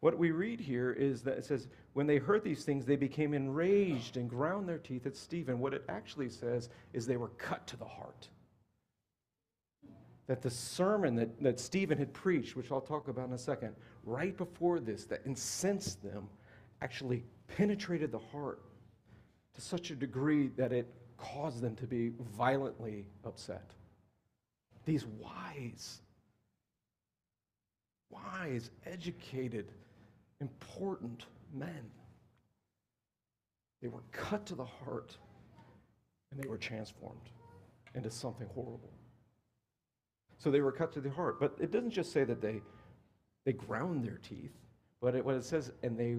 What 0.00 0.16
we 0.16 0.30
read 0.30 0.60
here 0.60 0.92
is 0.92 1.22
that 1.22 1.38
it 1.38 1.44
says, 1.44 1.66
when 1.94 2.06
they 2.06 2.18
heard 2.18 2.44
these 2.44 2.62
things, 2.62 2.86
they 2.86 2.94
became 2.94 3.34
enraged 3.34 4.16
and 4.16 4.30
ground 4.30 4.68
their 4.68 4.78
teeth 4.78 5.06
at 5.06 5.16
Stephen. 5.16 5.58
What 5.58 5.74
it 5.74 5.82
actually 5.88 6.28
says 6.28 6.68
is 6.92 7.04
they 7.04 7.16
were 7.16 7.30
cut 7.30 7.66
to 7.66 7.76
the 7.76 7.84
heart. 7.84 8.28
That 10.28 10.40
the 10.40 10.50
sermon 10.50 11.16
that, 11.16 11.42
that 11.42 11.58
Stephen 11.58 11.98
had 11.98 12.12
preached, 12.12 12.54
which 12.54 12.70
I'll 12.70 12.80
talk 12.80 13.08
about 13.08 13.26
in 13.26 13.32
a 13.32 13.38
second, 13.38 13.74
right 14.04 14.36
before 14.36 14.78
this, 14.78 15.04
that 15.06 15.22
incensed 15.26 16.00
them, 16.00 16.28
actually 16.80 17.24
penetrated 17.48 18.12
the 18.12 18.18
heart 18.18 18.60
to 19.54 19.60
such 19.60 19.90
a 19.90 19.94
degree 19.94 20.48
that 20.56 20.72
it 20.72 20.94
caused 21.16 21.60
them 21.60 21.74
to 21.76 21.86
be 21.86 22.12
violently 22.36 23.06
upset. 23.24 23.72
These 24.84 25.04
wise, 25.06 26.00
wise, 28.10 28.70
educated, 28.86 29.72
important 30.40 31.26
men, 31.52 31.90
they 33.82 33.88
were 33.88 34.02
cut 34.12 34.46
to 34.46 34.54
the 34.54 34.64
heart 34.64 35.16
and 36.30 36.40
they 36.40 36.48
were 36.48 36.58
transformed 36.58 37.30
into 37.94 38.10
something 38.10 38.46
horrible. 38.54 38.92
So 40.38 40.50
they 40.50 40.60
were 40.60 40.72
cut 40.72 40.92
to 40.92 41.00
the 41.00 41.10
heart. 41.10 41.40
But 41.40 41.56
it 41.60 41.70
doesn't 41.72 41.90
just 41.90 42.12
say 42.12 42.24
that 42.24 42.40
they, 42.40 42.62
they 43.44 43.52
ground 43.52 44.04
their 44.04 44.18
teeth, 44.18 44.52
but 45.00 45.14
it, 45.14 45.24
what 45.24 45.34
it 45.34 45.44
says, 45.44 45.72
and 45.82 45.98
they 45.98 46.16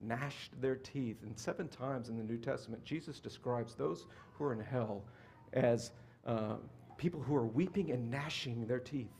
gnashed 0.00 0.60
their 0.60 0.76
teeth. 0.76 1.22
And 1.22 1.38
seven 1.38 1.68
times 1.68 2.08
in 2.08 2.16
the 2.16 2.24
New 2.24 2.38
Testament, 2.38 2.84
Jesus 2.84 3.20
describes 3.20 3.74
those 3.74 4.06
who 4.34 4.44
are 4.44 4.52
in 4.52 4.60
hell 4.60 5.04
as 5.52 5.92
uh, 6.26 6.56
people 6.96 7.20
who 7.20 7.34
are 7.36 7.46
weeping 7.46 7.90
and 7.90 8.10
gnashing 8.10 8.66
their 8.66 8.78
teeth. 8.78 9.12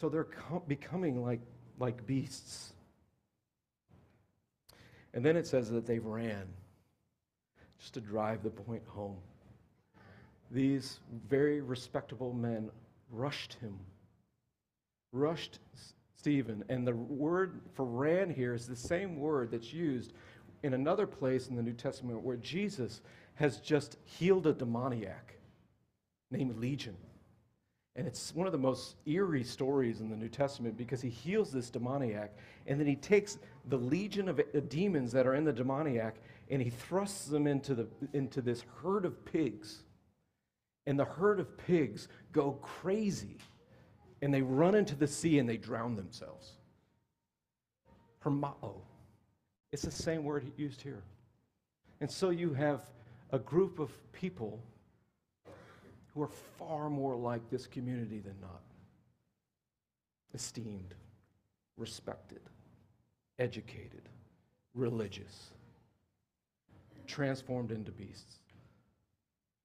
So 0.00 0.08
they're 0.08 0.24
com- 0.24 0.62
becoming 0.66 1.22
like, 1.22 1.40
like 1.78 2.06
beasts. 2.06 2.72
And 5.12 5.24
then 5.24 5.36
it 5.36 5.46
says 5.46 5.70
that 5.70 5.86
they've 5.86 6.04
ran 6.04 6.46
just 7.78 7.94
to 7.94 8.00
drive 8.00 8.42
the 8.42 8.50
point 8.50 8.82
home. 8.86 9.16
These 10.50 11.00
very 11.28 11.60
respectable 11.60 12.32
men 12.32 12.70
rushed 13.10 13.54
him, 13.54 13.78
rushed 15.12 15.58
Stephen. 16.24 16.64
And 16.70 16.86
the 16.86 16.94
word 16.94 17.60
for 17.74 17.84
ran 17.84 18.30
here 18.30 18.54
is 18.54 18.66
the 18.66 18.74
same 18.74 19.16
word 19.16 19.50
that's 19.50 19.74
used 19.74 20.14
in 20.62 20.72
another 20.72 21.06
place 21.06 21.48
in 21.48 21.54
the 21.54 21.62
New 21.62 21.74
Testament 21.74 22.22
where 22.22 22.38
Jesus 22.38 23.02
has 23.34 23.58
just 23.58 23.98
healed 24.04 24.46
a 24.46 24.54
demoniac 24.54 25.34
named 26.30 26.56
Legion. 26.56 26.96
And 27.94 28.06
it's 28.06 28.34
one 28.34 28.46
of 28.46 28.52
the 28.52 28.58
most 28.58 28.96
eerie 29.04 29.44
stories 29.44 30.00
in 30.00 30.08
the 30.08 30.16
New 30.16 30.30
Testament 30.30 30.78
because 30.78 31.02
he 31.02 31.10
heals 31.10 31.52
this 31.52 31.68
demoniac 31.68 32.34
and 32.66 32.80
then 32.80 32.86
he 32.86 32.96
takes 32.96 33.36
the 33.68 33.76
legion 33.76 34.26
of 34.30 34.40
uh, 34.40 34.60
demons 34.68 35.12
that 35.12 35.26
are 35.26 35.34
in 35.34 35.44
the 35.44 35.52
demoniac 35.52 36.16
and 36.48 36.62
he 36.62 36.70
thrusts 36.70 37.26
them 37.26 37.46
into, 37.46 37.74
the, 37.74 37.86
into 38.14 38.40
this 38.40 38.64
herd 38.82 39.04
of 39.04 39.22
pigs. 39.26 39.82
And 40.86 40.98
the 40.98 41.04
herd 41.04 41.38
of 41.38 41.54
pigs 41.58 42.08
go 42.32 42.52
crazy 42.62 43.36
and 44.24 44.32
they 44.32 44.40
run 44.40 44.74
into 44.74 44.94
the 44.94 45.06
sea 45.06 45.38
and 45.38 45.46
they 45.46 45.58
drown 45.58 45.94
themselves. 45.96 46.52
Hormao. 48.24 48.76
It's 49.70 49.82
the 49.82 49.90
same 49.90 50.24
word 50.24 50.50
used 50.56 50.80
here. 50.80 51.02
And 52.00 52.10
so 52.10 52.30
you 52.30 52.54
have 52.54 52.80
a 53.32 53.38
group 53.38 53.78
of 53.78 53.90
people 54.12 54.62
who 56.14 56.22
are 56.22 56.30
far 56.58 56.88
more 56.88 57.14
like 57.14 57.50
this 57.50 57.66
community 57.66 58.18
than 58.18 58.34
not. 58.40 58.62
Esteemed, 60.32 60.94
respected, 61.76 62.40
educated, 63.38 64.08
religious, 64.74 65.50
transformed 67.06 67.72
into 67.72 67.92
beasts 67.92 68.38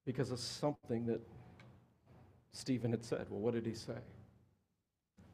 because 0.06 0.32
of 0.32 0.39
something 0.39 1.06
that 1.06 1.22
Stephen 2.52 2.91
had 2.91 3.06
said. 3.06 3.26
Well, 3.30 3.39
what 3.39 3.54
did 3.54 3.65
he 3.65 3.74
say? 3.74 4.00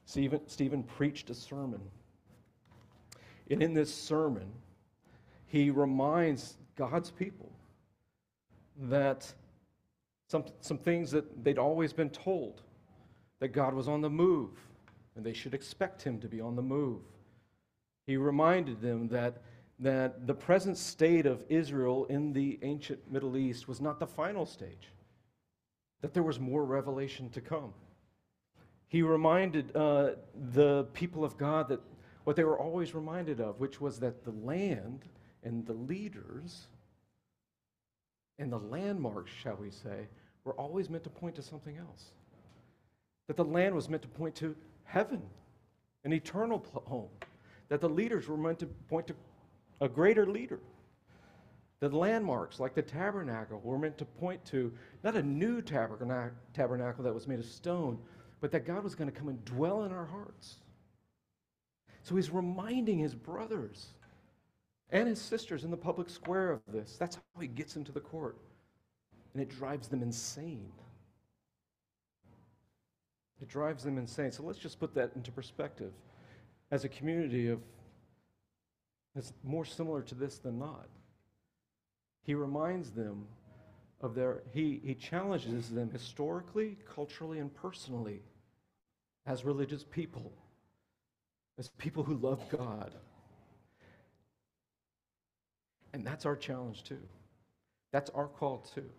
Stephen, 0.05 0.39
Stephen 0.47 0.83
preached 0.83 1.29
a 1.29 1.33
sermon. 1.33 1.81
And 3.49 3.61
in 3.61 3.73
this 3.73 3.93
sermon, 3.93 4.51
he 5.47 5.69
reminds 5.69 6.57
God's 6.75 7.11
people 7.11 7.51
that 8.89 9.31
some, 10.27 10.45
some 10.59 10.77
things 10.77 11.11
that 11.11 11.43
they'd 11.43 11.59
always 11.59 11.93
been 11.93 12.09
told 12.09 12.61
that 13.39 13.49
God 13.49 13.73
was 13.73 13.87
on 13.87 14.01
the 14.01 14.09
move 14.09 14.51
and 15.15 15.25
they 15.25 15.33
should 15.33 15.53
expect 15.53 16.01
him 16.01 16.19
to 16.19 16.27
be 16.27 16.41
on 16.41 16.55
the 16.55 16.61
move. 16.61 17.01
He 18.05 18.17
reminded 18.17 18.81
them 18.81 19.07
that, 19.09 19.41
that 19.79 20.27
the 20.27 20.33
present 20.33 20.77
state 20.77 21.25
of 21.25 21.43
Israel 21.49 22.05
in 22.05 22.33
the 22.33 22.59
ancient 22.61 23.11
Middle 23.11 23.37
East 23.37 23.67
was 23.67 23.81
not 23.81 23.99
the 23.99 24.07
final 24.07 24.45
stage, 24.45 24.91
that 26.01 26.13
there 26.13 26.23
was 26.23 26.39
more 26.39 26.65
revelation 26.65 27.29
to 27.29 27.41
come. 27.41 27.73
He 28.87 29.01
reminded 29.01 29.75
uh, 29.75 30.11
the 30.53 30.85
people 30.93 31.25
of 31.25 31.37
God 31.37 31.69
that 31.69 31.81
what 32.25 32.35
they 32.35 32.43
were 32.43 32.59
always 32.59 32.95
reminded 32.95 33.41
of, 33.41 33.59
which 33.59 33.81
was 33.81 33.99
that 33.99 34.23
the 34.23 34.31
land 34.31 35.05
and 35.43 35.65
the 35.65 35.73
leaders 35.73 36.67
And 38.39 38.51
the 38.51 38.59
landmarks, 38.59 39.31
shall 39.31 39.55
we 39.55 39.71
say, 39.71 40.07
were 40.43 40.53
always 40.55 40.89
meant 40.89 41.03
to 41.05 41.09
point 41.09 41.35
to 41.35 41.41
something 41.41 41.77
else. 41.77 42.11
That 43.27 43.37
the 43.37 43.45
land 43.45 43.75
was 43.75 43.89
meant 43.89 44.03
to 44.03 44.09
point 44.09 44.35
to 44.35 44.55
heaven, 44.83 45.21
an 46.03 46.13
eternal 46.13 46.65
home. 46.85 47.09
That 47.69 47.81
the 47.81 47.89
leaders 47.89 48.27
were 48.27 48.37
meant 48.37 48.59
to 48.59 48.67
point 48.67 49.07
to 49.07 49.15
a 49.81 49.89
greater 49.89 50.27
leader. 50.27 50.59
The 51.79 51.89
landmarks, 51.89 52.59
like 52.59 52.75
the 52.75 52.81
tabernacle, 52.81 53.61
were 53.63 53.79
meant 53.79 53.97
to 53.99 54.05
point 54.05 54.43
to 54.45 54.73
not 55.03 55.15
a 55.15 55.23
new 55.23 55.61
tabernacle 55.61 57.03
that 57.03 57.13
was 57.13 57.27
made 57.27 57.39
of 57.39 57.45
stone, 57.45 57.99
but 58.45 58.51
that 58.51 58.63
God 58.63 58.83
was 58.83 58.93
going 58.93 59.11
to 59.11 59.19
come 59.19 59.27
and 59.27 59.43
dwell 59.43 59.85
in 59.85 59.91
our 59.91 60.05
hearts. 60.05 60.57
So 62.03 62.15
he's 62.15 62.29
reminding 62.29 62.99
his 62.99 63.15
brothers 63.15 63.87
and 64.91 65.07
his 65.07 65.19
sisters 65.19 65.63
in 65.63 65.71
the 65.71 65.77
public 65.77 66.11
square 66.11 66.51
of 66.51 66.61
this. 66.71 66.95
That's 66.99 67.15
how 67.15 67.41
he 67.41 67.47
gets 67.47 67.75
into 67.75 67.91
the 67.91 68.01
court. 68.01 68.37
And 69.33 69.41
it 69.41 69.49
drives 69.49 69.87
them 69.87 70.03
insane. 70.03 70.71
It 73.41 73.47
drives 73.47 73.83
them 73.83 73.97
insane. 73.97 74.31
So 74.31 74.43
let's 74.43 74.59
just 74.59 74.79
put 74.79 74.93
that 74.93 75.09
into 75.15 75.31
perspective. 75.31 75.93
As 76.69 76.83
a 76.83 76.89
community 76.89 77.47
of 77.47 77.59
that's 79.15 79.33
more 79.43 79.65
similar 79.65 80.03
to 80.03 80.13
this 80.13 80.37
than 80.37 80.59
not. 80.59 80.87
He 82.21 82.35
reminds 82.35 82.91
them 82.91 83.25
of 84.01 84.13
their, 84.13 84.43
he, 84.53 84.81
he 84.83 84.93
challenges 84.93 85.71
them 85.71 85.89
historically, 85.89 86.77
culturally, 86.87 87.39
and 87.39 87.51
personally 87.51 88.21
as 89.25 89.43
religious 89.43 89.83
people, 89.83 90.31
as 91.57 91.69
people 91.69 92.03
who 92.03 92.15
love 92.15 92.41
God. 92.49 92.91
And 95.93 96.05
that's 96.05 96.25
our 96.25 96.35
challenge 96.35 96.83
too. 96.83 97.01
That's 97.91 98.09
our 98.11 98.27
call 98.27 98.67
too. 98.75 98.89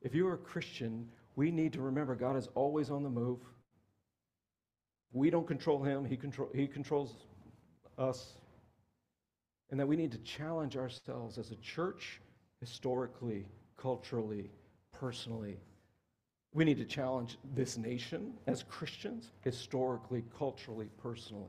If 0.00 0.14
you 0.14 0.26
are 0.28 0.34
a 0.34 0.38
Christian, 0.38 1.08
we 1.36 1.50
need 1.50 1.74
to 1.74 1.82
remember 1.82 2.14
God 2.14 2.36
is 2.36 2.48
always 2.54 2.90
on 2.90 3.02
the 3.02 3.10
move. 3.10 3.40
We 5.12 5.30
don't 5.30 5.46
control 5.46 5.82
him, 5.82 6.04
he, 6.04 6.16
control, 6.16 6.48
he 6.54 6.66
controls 6.66 7.14
us. 7.98 8.32
And 9.70 9.78
that 9.78 9.86
we 9.86 9.96
need 9.96 10.12
to 10.12 10.18
challenge 10.18 10.76
ourselves 10.76 11.38
as 11.38 11.50
a 11.50 11.56
church, 11.56 12.20
historically, 12.60 13.46
culturally, 13.76 14.50
personally. 14.92 15.58
We 16.54 16.64
need 16.64 16.76
to 16.78 16.84
challenge 16.84 17.38
this 17.54 17.78
nation 17.78 18.34
as 18.46 18.62
Christians, 18.62 19.30
historically, 19.40 20.24
culturally, 20.36 20.88
personally. 21.02 21.48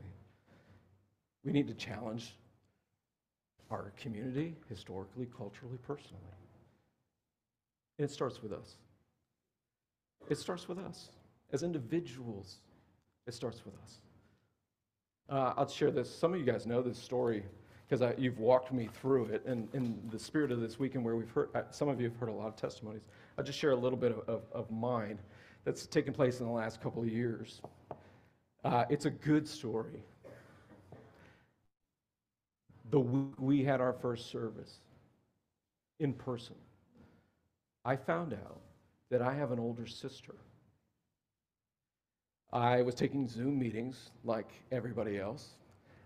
We 1.44 1.52
need 1.52 1.68
to 1.68 1.74
challenge 1.74 2.36
our 3.70 3.92
community, 3.98 4.56
historically, 4.70 5.28
culturally, 5.38 5.78
personally. 5.86 6.22
And 7.98 8.06
it 8.06 8.12
starts 8.12 8.42
with 8.42 8.54
us. 8.54 8.76
It 10.30 10.38
starts 10.38 10.70
with 10.70 10.80
us. 10.80 11.10
As 11.52 11.64
individuals, 11.64 12.58
it 13.28 13.34
starts 13.34 13.66
with 13.66 13.76
us. 13.84 13.98
Uh, 15.30 15.54
I'll 15.58 15.68
share 15.68 15.92
this. 15.92 16.14
Some 16.14 16.34
of 16.34 16.40
you 16.40 16.46
guys 16.46 16.66
know 16.66 16.82
this 16.82 16.98
story 16.98 17.44
because 17.88 18.14
you've 18.18 18.40
walked 18.40 18.72
me 18.72 18.90
through 19.02 19.26
it. 19.26 19.46
And 19.46 19.68
in 19.74 20.00
the 20.12 20.20
spirit 20.20 20.52
of 20.52 20.62
this 20.62 20.80
weekend, 20.80 21.04
where 21.04 21.16
we've 21.16 21.30
heard, 21.30 21.50
some 21.72 21.90
of 21.90 22.00
you 22.00 22.10
have 22.10 22.18
heard 22.18 22.30
a 22.30 22.34
lot 22.34 22.48
of 22.48 22.56
testimonies, 22.56 23.02
I'll 23.38 23.44
just 23.44 23.60
share 23.60 23.72
a 23.72 23.76
little 23.76 23.98
bit 23.98 24.12
of, 24.12 24.28
of, 24.28 24.42
of 24.52 24.72
mine 24.72 25.20
that's 25.66 25.86
taken 25.86 26.14
place 26.14 26.40
in 26.40 26.46
the 26.46 26.52
last 26.52 26.82
couple 26.82 27.02
of 27.02 27.10
years. 27.10 27.62
Uh, 28.64 28.86
it's 28.90 29.06
a 29.06 29.10
good 29.10 29.48
story. 29.48 30.04
The 32.92 33.00
week 33.00 33.34
we 33.40 33.64
had 33.64 33.82
our 33.82 33.94
first 33.94 34.30
service 34.30 34.78
in 36.00 36.14
person, 36.14 36.56
I 37.86 37.96
found 37.96 38.34
out 38.34 38.62
that 39.10 39.22
I 39.22 39.34
have 39.34 39.52
an 39.52 39.60
older 39.60 39.86
sister. 39.86 40.36
I 42.52 42.82
was 42.82 42.96
taking 42.96 43.28
Zoom 43.28 43.58
meetings 43.58 44.12
like 44.24 44.50
everybody 44.72 45.18
else. 45.20 45.56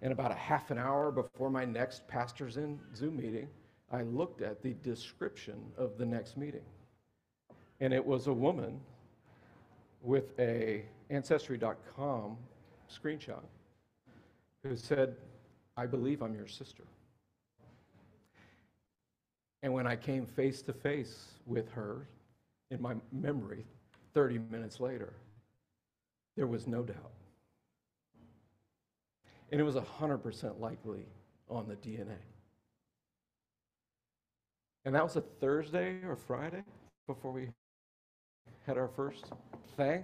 And 0.02 0.12
about 0.12 0.32
a 0.32 0.36
half 0.36 0.70
an 0.72 0.78
hour 0.78 1.12
before 1.12 1.50
my 1.50 1.66
next 1.66 2.08
pastor's 2.08 2.58
in 2.58 2.80
Zoom 2.96 3.18
meeting, 3.18 3.48
I 3.92 4.04
looked 4.04 4.42
at 4.42 4.62
the 4.62 4.74
description 4.84 5.56
of 5.78 5.98
the 5.98 6.06
next 6.06 6.38
meeting. 6.38 6.66
And 7.80 7.94
it 7.94 8.06
was 8.06 8.28
a 8.28 8.34
woman 8.34 8.80
with 10.02 10.38
a 10.40 10.84
ancestry.com 11.10 12.38
screenshot 12.92 13.44
who 14.64 14.76
said, 14.76 15.16
I 15.76 15.86
believe 15.86 16.22
I'm 16.22 16.36
your 16.36 16.48
sister. 16.48 16.84
And 19.64 19.74
when 19.74 19.88
I 19.88 19.96
came 19.96 20.26
face 20.26 20.62
to 20.64 20.74
face 20.74 21.26
with 21.46 21.70
her 21.72 22.08
in 22.72 22.82
my 22.82 22.96
memory 23.12 23.66
30 24.14 24.40
minutes 24.50 24.80
later, 24.80 25.14
there 26.36 26.48
was 26.48 26.68
no 26.68 26.84
doubt. 26.84 27.17
And 29.52 29.62
it 29.62 29.64
was 29.64 29.76
100% 29.76 30.60
likely 30.60 31.06
on 31.50 31.68
the 31.68 31.76
DNA. 31.76 32.18
And 34.86 34.94
that 34.96 35.04
was 35.04 35.16
a 35.16 35.22
Thursday 35.22 36.00
or 36.08 36.16
Friday 36.16 36.64
before 37.08 37.32
we 37.32 37.50
had 38.66 38.78
our 38.78 38.90
first 38.90 39.26
thing. 39.76 40.04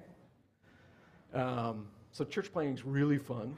Um, 1.33 1.87
so 2.11 2.23
church 2.23 2.51
planning 2.51 2.73
is 2.73 2.85
really 2.85 3.17
fun. 3.17 3.55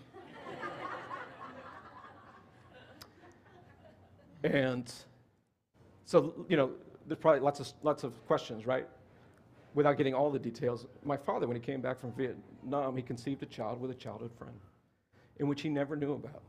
and 4.44 4.92
so, 6.06 6.46
you 6.48 6.58
know, 6.58 6.72
there's 7.08 7.20
probably 7.20 7.42
lots 7.42 7.60
of, 7.60 7.72
lots 7.84 8.04
of 8.04 8.26
questions, 8.26 8.66
right? 8.66 8.88
Without 9.76 9.98
getting 9.98 10.14
all 10.14 10.32
the 10.32 10.40
details, 10.40 10.88
my 11.04 11.18
father, 11.18 11.48
when 11.48 11.56
he 11.56 11.62
came 11.62 11.82
back 11.82 12.00
from 12.00 12.12
Vietnam, 12.14 12.96
he 12.96 13.04
conceived 13.04 13.44
a 13.44 13.48
child 13.48 13.80
with 13.80 13.92
a 13.92 13.96
childhood 13.96 14.32
friend 14.38 14.58
in 15.38 15.48
which 15.48 15.62
he 15.62 15.70
never 15.70 15.96
knew 15.96 16.14
about. 16.14 16.42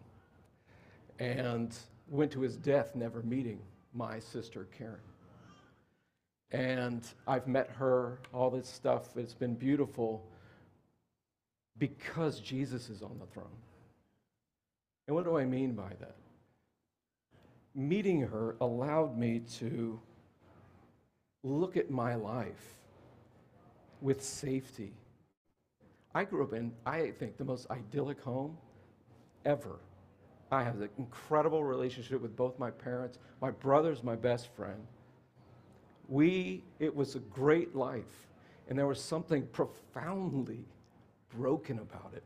And 1.18 1.74
went 2.08 2.30
to 2.32 2.40
his 2.40 2.56
death 2.56 2.94
never 2.94 3.22
meeting 3.22 3.60
my 3.92 4.18
sister, 4.18 4.68
Karen. 4.76 5.00
And 6.52 7.06
I've 7.26 7.48
met 7.48 7.70
her, 7.70 8.20
all 8.32 8.50
this 8.50 8.68
stuff. 8.68 9.16
It's 9.16 9.34
been 9.34 9.54
beautiful 9.54 10.24
because 11.78 12.40
Jesus 12.40 12.88
is 12.88 13.02
on 13.02 13.18
the 13.18 13.26
throne. 13.26 13.46
And 15.06 15.16
what 15.16 15.24
do 15.24 15.36
I 15.36 15.44
mean 15.44 15.72
by 15.72 15.90
that? 16.00 16.16
Meeting 17.74 18.20
her 18.22 18.56
allowed 18.60 19.18
me 19.18 19.40
to 19.58 20.00
look 21.42 21.76
at 21.76 21.90
my 21.90 22.14
life 22.14 22.76
with 24.00 24.22
safety. 24.22 24.92
I 26.14 26.24
grew 26.24 26.42
up 26.42 26.52
in, 26.54 26.72
I 26.86 27.10
think, 27.10 27.36
the 27.36 27.44
most 27.44 27.70
idyllic 27.70 28.20
home 28.20 28.56
ever. 29.46 29.78
I 30.52 30.62
have 30.62 30.80
an 30.80 30.90
incredible 30.98 31.64
relationship 31.64 32.20
with 32.20 32.36
both 32.36 32.58
my 32.58 32.70
parents. 32.70 33.18
My 33.40 33.50
brother's 33.50 34.02
my 34.02 34.14
best 34.14 34.48
friend. 34.54 34.86
We, 36.08 36.62
it 36.78 36.94
was 36.94 37.16
a 37.16 37.20
great 37.20 37.74
life, 37.74 38.28
and 38.68 38.78
there 38.78 38.86
was 38.86 39.00
something 39.00 39.46
profoundly 39.46 40.64
broken 41.36 41.78
about 41.78 42.12
it 42.14 42.22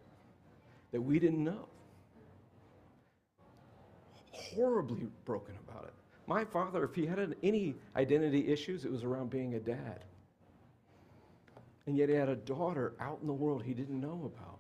that 0.92 1.00
we 1.00 1.18
didn't 1.18 1.42
know. 1.42 1.68
Horribly 4.32 5.06
broken 5.24 5.54
about 5.68 5.84
it. 5.84 5.94
My 6.26 6.44
father, 6.44 6.84
if 6.84 6.94
he 6.94 7.06
had 7.06 7.34
any 7.42 7.74
identity 7.96 8.48
issues, 8.48 8.84
it 8.84 8.90
was 8.92 9.02
around 9.02 9.30
being 9.30 9.54
a 9.54 9.60
dad. 9.60 10.04
And 11.86 11.96
yet 11.96 12.08
he 12.08 12.14
had 12.14 12.28
a 12.28 12.36
daughter 12.36 12.92
out 13.00 13.18
in 13.20 13.26
the 13.26 13.32
world 13.32 13.62
he 13.64 13.74
didn't 13.74 14.00
know 14.00 14.30
about. 14.36 14.59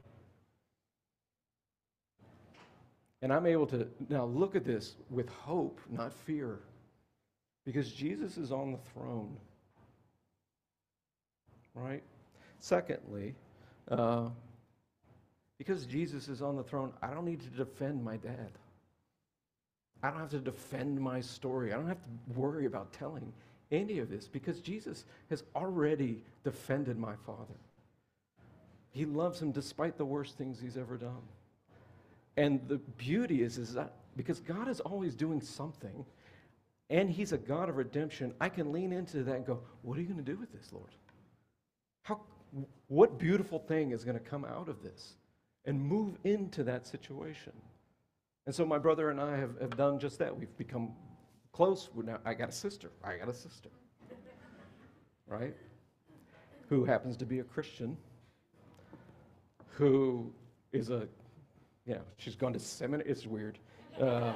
And 3.22 3.32
I'm 3.32 3.46
able 3.46 3.66
to 3.68 3.86
now 4.08 4.24
look 4.24 4.56
at 4.56 4.64
this 4.64 4.96
with 5.10 5.28
hope, 5.28 5.80
not 5.90 6.12
fear, 6.12 6.60
because 7.66 7.92
Jesus 7.92 8.38
is 8.38 8.50
on 8.50 8.72
the 8.72 8.78
throne. 8.94 9.36
Right? 11.74 12.02
Secondly, 12.58 13.34
uh, 13.90 14.28
because 15.58 15.84
Jesus 15.84 16.28
is 16.28 16.40
on 16.40 16.56
the 16.56 16.62
throne, 16.62 16.92
I 17.02 17.10
don't 17.10 17.26
need 17.26 17.40
to 17.40 17.48
defend 17.48 18.02
my 18.02 18.16
dad. 18.16 18.50
I 20.02 20.10
don't 20.10 20.20
have 20.20 20.30
to 20.30 20.38
defend 20.38 20.98
my 20.98 21.20
story. 21.20 21.72
I 21.72 21.76
don't 21.76 21.88
have 21.88 21.98
to 22.02 22.38
worry 22.40 22.64
about 22.64 22.92
telling 22.92 23.32
any 23.70 23.98
of 23.98 24.08
this 24.08 24.26
because 24.26 24.60
Jesus 24.60 25.04
has 25.28 25.44
already 25.54 26.22
defended 26.44 26.98
my 26.98 27.14
father. 27.26 27.58
He 28.92 29.04
loves 29.04 29.40
him 29.40 29.52
despite 29.52 29.98
the 29.98 30.04
worst 30.04 30.36
things 30.36 30.58
he's 30.60 30.76
ever 30.76 30.96
done. 30.96 31.22
And 32.36 32.60
the 32.68 32.78
beauty 32.78 33.42
is, 33.42 33.58
is 33.58 33.74
that 33.74 33.94
because 34.16 34.40
God 34.40 34.68
is 34.68 34.80
always 34.80 35.14
doing 35.14 35.40
something, 35.40 36.04
and 36.88 37.10
He's 37.10 37.32
a 37.32 37.38
God 37.38 37.68
of 37.68 37.76
redemption, 37.76 38.34
I 38.40 38.48
can 38.48 38.72
lean 38.72 38.92
into 38.92 39.22
that 39.22 39.36
and 39.36 39.46
go, 39.46 39.60
What 39.82 39.96
are 39.98 40.00
you 40.00 40.06
going 40.06 40.24
to 40.24 40.32
do 40.32 40.38
with 40.38 40.52
this, 40.52 40.72
Lord? 40.72 40.90
How, 42.02 42.20
what 42.88 43.18
beautiful 43.18 43.58
thing 43.58 43.92
is 43.92 44.04
going 44.04 44.18
to 44.18 44.24
come 44.24 44.44
out 44.44 44.68
of 44.68 44.82
this? 44.82 45.14
And 45.66 45.80
move 45.80 46.16
into 46.24 46.64
that 46.64 46.86
situation. 46.86 47.52
And 48.46 48.54
so 48.54 48.64
my 48.64 48.78
brother 48.78 49.10
and 49.10 49.20
I 49.20 49.36
have, 49.36 49.60
have 49.60 49.76
done 49.76 49.98
just 49.98 50.18
that. 50.18 50.36
We've 50.36 50.56
become 50.56 50.92
close. 51.52 51.88
Now, 51.94 52.18
I 52.24 52.34
got 52.34 52.48
a 52.48 52.52
sister. 52.52 52.90
I 53.04 53.16
got 53.16 53.28
a 53.28 53.34
sister. 53.34 53.68
Right? 55.26 55.54
Who 56.68 56.84
happens 56.84 57.16
to 57.18 57.26
be 57.26 57.40
a 57.40 57.44
Christian, 57.44 57.96
who 59.68 60.32
is 60.72 60.90
a, 60.90 61.06
know, 61.94 62.02
she's 62.16 62.36
gone 62.36 62.52
to 62.52 62.58
seminary. 62.58 63.08
It's 63.08 63.26
weird. 63.26 63.58
Um, 64.00 64.34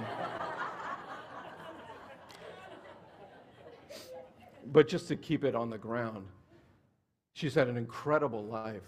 but 4.73 4.89
just 4.89 5.09
to 5.09 5.17
keep 5.17 5.45
it 5.45 5.55
on 5.55 5.71
the 5.71 5.79
ground, 5.79 6.27
she's 7.35 7.55
had 7.55 7.69
an 7.69 7.77
incredible 7.77 8.45
life, 8.45 8.83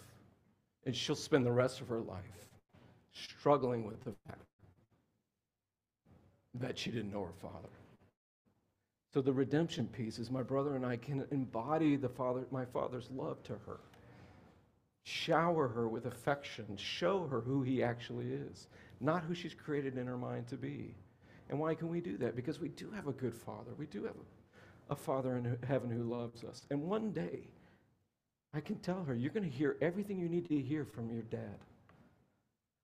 and 0.84 0.94
she'll 0.94 1.14
spend 1.14 1.44
the 1.44 1.52
rest 1.52 1.80
of 1.80 1.88
her 1.88 2.00
life 2.00 2.22
struggling 3.12 3.84
with 3.84 4.02
the 4.04 4.12
fact 4.26 4.42
that 6.54 6.78
she 6.78 6.90
didn't 6.90 7.12
know 7.12 7.22
her 7.22 7.32
father. 7.40 7.68
So 9.12 9.22
the 9.22 9.32
redemption 9.32 9.86
piece 9.86 10.18
is 10.18 10.30
my 10.30 10.42
brother 10.42 10.76
and 10.76 10.84
I 10.84 10.96
can 10.96 11.24
embody 11.30 11.96
the 11.96 12.08
father, 12.08 12.44
my 12.50 12.66
father's 12.66 13.08
love 13.10 13.42
to 13.44 13.54
her. 13.66 13.80
Shower 15.08 15.68
her 15.68 15.86
with 15.86 16.06
affection, 16.06 16.76
show 16.76 17.28
her 17.28 17.40
who 17.40 17.62
he 17.62 17.80
actually 17.80 18.26
is, 18.32 18.66
not 19.00 19.22
who 19.22 19.36
she's 19.36 19.54
created 19.54 19.96
in 19.96 20.04
her 20.08 20.18
mind 20.18 20.48
to 20.48 20.56
be. 20.56 20.96
And 21.48 21.60
why 21.60 21.76
can 21.76 21.88
we 21.88 22.00
do 22.00 22.16
that? 22.18 22.34
Because 22.34 22.58
we 22.58 22.70
do 22.70 22.90
have 22.90 23.06
a 23.06 23.12
good 23.12 23.32
father. 23.32 23.70
We 23.78 23.86
do 23.86 24.02
have 24.02 24.16
a, 24.16 24.92
a 24.94 24.96
father 24.96 25.36
in 25.36 25.56
heaven 25.64 25.90
who 25.90 26.02
loves 26.02 26.42
us. 26.42 26.66
And 26.70 26.82
one 26.82 27.12
day, 27.12 27.42
I 28.52 28.58
can 28.58 28.80
tell 28.80 29.04
her, 29.04 29.14
you're 29.14 29.30
going 29.30 29.48
to 29.48 29.56
hear 29.56 29.76
everything 29.80 30.18
you 30.18 30.28
need 30.28 30.48
to 30.48 30.60
hear 30.60 30.84
from 30.84 31.08
your 31.08 31.22
dad. 31.22 31.60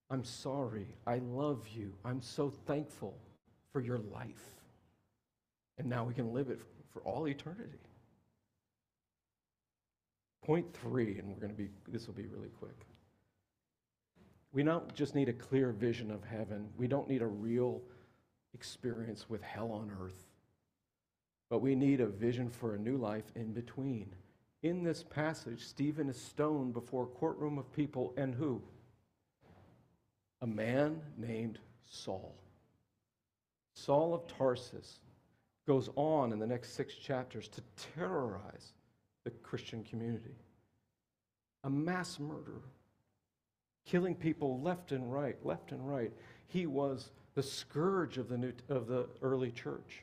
I'm 0.08 0.22
sorry. 0.22 0.86
I 1.08 1.18
love 1.18 1.66
you. 1.74 1.92
I'm 2.04 2.22
so 2.22 2.50
thankful 2.50 3.18
for 3.72 3.80
your 3.80 3.98
life. 3.98 4.60
And 5.76 5.88
now 5.88 6.04
we 6.04 6.14
can 6.14 6.32
live 6.32 6.50
it 6.50 6.60
for 6.92 7.02
all 7.02 7.26
eternity. 7.26 7.80
Point 10.42 10.66
three, 10.74 11.18
and 11.18 11.28
we're 11.28 11.40
going 11.40 11.52
to 11.52 11.56
be, 11.56 11.70
this 11.88 12.06
will 12.06 12.14
be 12.14 12.26
really 12.26 12.48
quick. 12.48 12.86
We 14.52 14.62
don't 14.62 14.92
just 14.94 15.14
need 15.14 15.28
a 15.28 15.32
clear 15.32 15.70
vision 15.72 16.10
of 16.10 16.24
heaven, 16.24 16.68
we 16.76 16.88
don't 16.88 17.08
need 17.08 17.22
a 17.22 17.26
real 17.26 17.80
experience 18.54 19.30
with 19.30 19.40
hell 19.40 19.70
on 19.72 19.90
earth, 20.02 20.26
but 21.48 21.60
we 21.60 21.74
need 21.74 22.00
a 22.00 22.06
vision 22.06 22.50
for 22.50 22.74
a 22.74 22.78
new 22.78 22.96
life 22.96 23.30
in 23.34 23.52
between. 23.52 24.14
In 24.62 24.82
this 24.82 25.02
passage, 25.02 25.64
Stephen 25.64 26.08
is 26.08 26.20
stoned 26.20 26.74
before 26.74 27.04
a 27.04 27.18
courtroom 27.18 27.58
of 27.58 27.72
people, 27.72 28.12
and 28.16 28.34
who? 28.34 28.62
A 30.42 30.46
man 30.46 31.00
named 31.16 31.58
Saul. 31.88 32.34
Saul 33.74 34.12
of 34.12 34.26
Tarsus 34.26 35.00
goes 35.66 35.88
on 35.96 36.32
in 36.32 36.38
the 36.38 36.46
next 36.46 36.74
six 36.74 36.94
chapters 36.94 37.48
to 37.48 37.62
terrorize 37.94 38.72
the 39.24 39.30
Christian 39.30 39.84
community. 39.84 40.34
A 41.64 41.70
mass 41.70 42.18
murderer, 42.18 42.62
killing 43.86 44.14
people 44.14 44.60
left 44.60 44.92
and 44.92 45.12
right, 45.12 45.36
left 45.44 45.72
and 45.72 45.88
right. 45.88 46.12
He 46.48 46.66
was 46.66 47.10
the 47.34 47.42
scourge 47.42 48.18
of 48.18 48.28
the, 48.28 48.36
new, 48.36 48.52
of 48.68 48.86
the 48.86 49.06
early 49.22 49.50
church. 49.50 50.02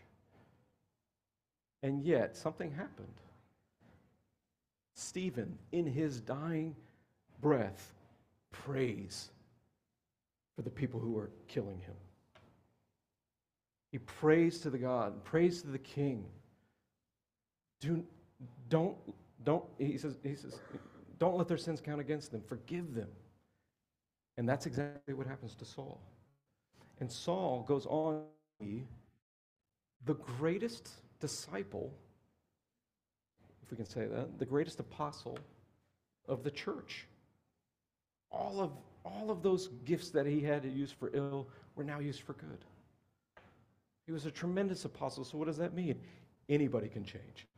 And 1.83 2.03
yet, 2.03 2.35
something 2.35 2.71
happened. 2.71 3.07
Stephen, 4.95 5.57
in 5.71 5.85
his 5.85 6.19
dying 6.19 6.75
breath, 7.41 7.93
prays 8.51 9.31
for 10.55 10.61
the 10.61 10.69
people 10.69 10.99
who 10.99 11.17
are 11.17 11.29
killing 11.47 11.79
him. 11.79 11.95
He 13.91 13.97
prays 13.97 14.59
to 14.59 14.69
the 14.69 14.77
God, 14.77 15.23
prays 15.23 15.61
to 15.61 15.69
the 15.69 15.79
King. 15.79 16.25
Do, 17.79 18.03
don't, 18.69 18.95
don't, 19.43 19.63
he 19.77 19.97
says, 19.97 20.17
he 20.23 20.35
says, 20.35 20.59
don't 21.17 21.37
let 21.37 21.47
their 21.47 21.57
sins 21.57 21.81
count 21.81 21.99
against 21.99 22.31
them. 22.31 22.41
Forgive 22.47 22.93
them. 22.93 23.09
And 24.37 24.47
that's 24.47 24.65
exactly 24.65 25.13
what 25.13 25.27
happens 25.27 25.55
to 25.55 25.65
Saul. 25.65 25.99
And 26.99 27.11
Saul 27.11 27.65
goes 27.67 27.85
on 27.85 28.23
to 28.59 28.65
be 28.65 28.83
the 30.05 30.15
greatest 30.15 30.89
disciple, 31.19 31.93
if 33.63 33.71
we 33.71 33.77
can 33.77 33.85
say 33.85 34.05
that, 34.05 34.39
the 34.39 34.45
greatest 34.45 34.79
apostle 34.79 35.37
of 36.27 36.43
the 36.43 36.51
church. 36.51 37.05
All 38.31 38.61
of, 38.61 38.71
all 39.03 39.29
of 39.29 39.43
those 39.43 39.67
gifts 39.85 40.09
that 40.11 40.25
he 40.25 40.39
had 40.39 40.63
to 40.63 40.69
use 40.69 40.91
for 40.91 41.11
ill 41.13 41.47
were 41.75 41.83
now 41.83 41.99
used 41.99 42.21
for 42.21 42.33
good. 42.33 42.63
He 44.05 44.13
was 44.13 44.25
a 44.25 44.31
tremendous 44.31 44.85
apostle. 44.85 45.23
So, 45.23 45.37
what 45.37 45.47
does 45.47 45.57
that 45.57 45.73
mean? 45.73 45.99
Anybody 46.47 46.87
can 46.87 47.03
change. 47.03 47.48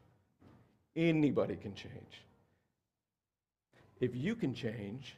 Anybody 0.95 1.55
can 1.55 1.73
change. 1.73 2.23
If 3.99 4.15
you 4.15 4.35
can 4.35 4.53
change, 4.53 5.15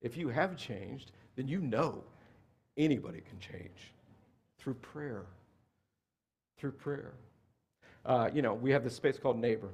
if 0.00 0.16
you 0.16 0.28
have 0.28 0.56
changed, 0.56 1.12
then 1.36 1.48
you 1.48 1.60
know 1.60 2.02
anybody 2.76 3.20
can 3.20 3.38
change 3.38 3.92
through 4.58 4.74
prayer. 4.74 5.26
Through 6.58 6.72
prayer. 6.72 7.14
Uh, 8.04 8.30
you 8.32 8.42
know, 8.42 8.54
we 8.54 8.70
have 8.70 8.82
this 8.82 8.96
space 8.96 9.18
called 9.18 9.38
Neighbor. 9.38 9.70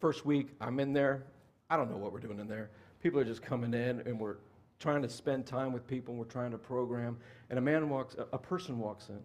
First 0.00 0.24
week, 0.24 0.48
I'm 0.60 0.80
in 0.80 0.92
there. 0.92 1.24
I 1.68 1.76
don't 1.76 1.90
know 1.90 1.96
what 1.96 2.12
we're 2.12 2.20
doing 2.20 2.40
in 2.40 2.48
there. 2.48 2.70
People 3.02 3.20
are 3.20 3.24
just 3.24 3.42
coming 3.42 3.74
in, 3.74 4.00
and 4.00 4.18
we're 4.18 4.36
trying 4.78 5.02
to 5.02 5.08
spend 5.08 5.46
time 5.46 5.72
with 5.72 5.86
people, 5.86 6.12
and 6.12 6.18
we're 6.18 6.30
trying 6.30 6.50
to 6.50 6.58
program. 6.58 7.18
And 7.50 7.58
a 7.58 7.62
man 7.62 7.88
walks, 7.88 8.16
a 8.32 8.38
person 8.38 8.78
walks 8.78 9.08
in, 9.10 9.20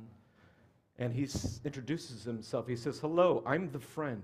and 0.98 1.14
he 1.14 1.28
introduces 1.64 2.24
himself. 2.24 2.68
He 2.68 2.76
says, 2.76 3.00
Hello, 3.00 3.44
I'm 3.46 3.72
the 3.72 3.80
friend. 3.80 4.24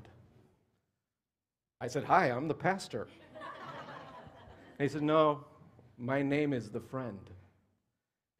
I 1.79 1.87
said, 1.87 2.03
Hi, 2.05 2.27
I'm 2.27 2.47
the 2.47 2.53
pastor. 2.53 3.07
and 4.79 4.87
he 4.87 4.87
said, 4.87 5.01
No, 5.01 5.43
my 5.97 6.21
name 6.21 6.53
is 6.53 6.69
the 6.69 6.79
friend. 6.79 7.19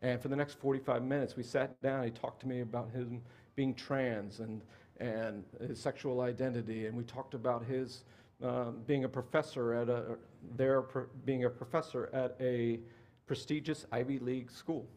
And 0.02 0.20
for 0.22 0.30
the 0.30 0.36
next 0.36 0.60
45 0.60 1.04
minutes, 1.04 1.36
we 1.36 1.44
sat 1.44 1.80
down. 1.82 2.04
He 2.04 2.10
talked 2.10 2.42
to 2.42 2.48
me 2.48 2.62
about 2.62 2.90
him 2.92 3.22
being 3.56 3.76
trans 3.76 4.40
and, 4.40 4.62
and 5.00 5.44
his 5.68 5.80
sexual 5.80 6.22
identity. 6.22 6.88
And 6.88 6.98
we 6.98 7.04
talked 7.04 7.36
about 7.36 7.64
his 7.66 8.04
um, 8.44 8.78
being 8.88 9.04
a 9.04 9.10
professor 9.10 9.74
at 9.74 9.90
a, 9.90 10.18
there 10.58 10.84
being 11.26 11.44
a 11.44 11.50
professor 11.50 12.10
at 12.14 12.36
a 12.40 12.80
prestigious 13.28 13.86
Ivy 13.92 14.18
League 14.18 14.50
school. 14.50 14.88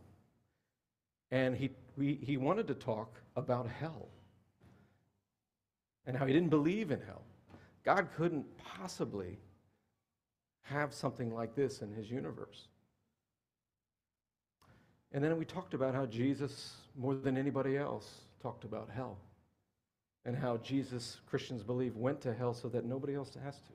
And 1.30 1.54
he, 1.54 1.70
we, 1.96 2.14
he 2.22 2.36
wanted 2.36 2.66
to 2.68 2.74
talk 2.74 3.20
about 3.36 3.68
hell 3.68 4.08
and 6.06 6.16
how 6.16 6.26
he 6.26 6.32
didn't 6.32 6.50
believe 6.50 6.90
in 6.90 7.00
hell. 7.00 7.22
God 7.84 8.08
couldn't 8.16 8.46
possibly 8.58 9.38
have 10.62 10.92
something 10.94 11.32
like 11.34 11.54
this 11.54 11.82
in 11.82 11.92
his 11.92 12.10
universe. 12.10 12.68
And 15.12 15.22
then 15.22 15.38
we 15.38 15.44
talked 15.44 15.74
about 15.74 15.94
how 15.94 16.06
Jesus, 16.06 16.74
more 16.96 17.14
than 17.14 17.36
anybody 17.36 17.76
else, 17.76 18.22
talked 18.42 18.64
about 18.64 18.88
hell 18.90 19.18
and 20.24 20.36
how 20.36 20.56
Jesus, 20.58 21.20
Christians 21.26 21.62
believe, 21.62 21.96
went 21.96 22.20
to 22.22 22.34
hell 22.34 22.54
so 22.54 22.68
that 22.68 22.84
nobody 22.84 23.14
else 23.14 23.36
has 23.44 23.56
to. 23.56 23.72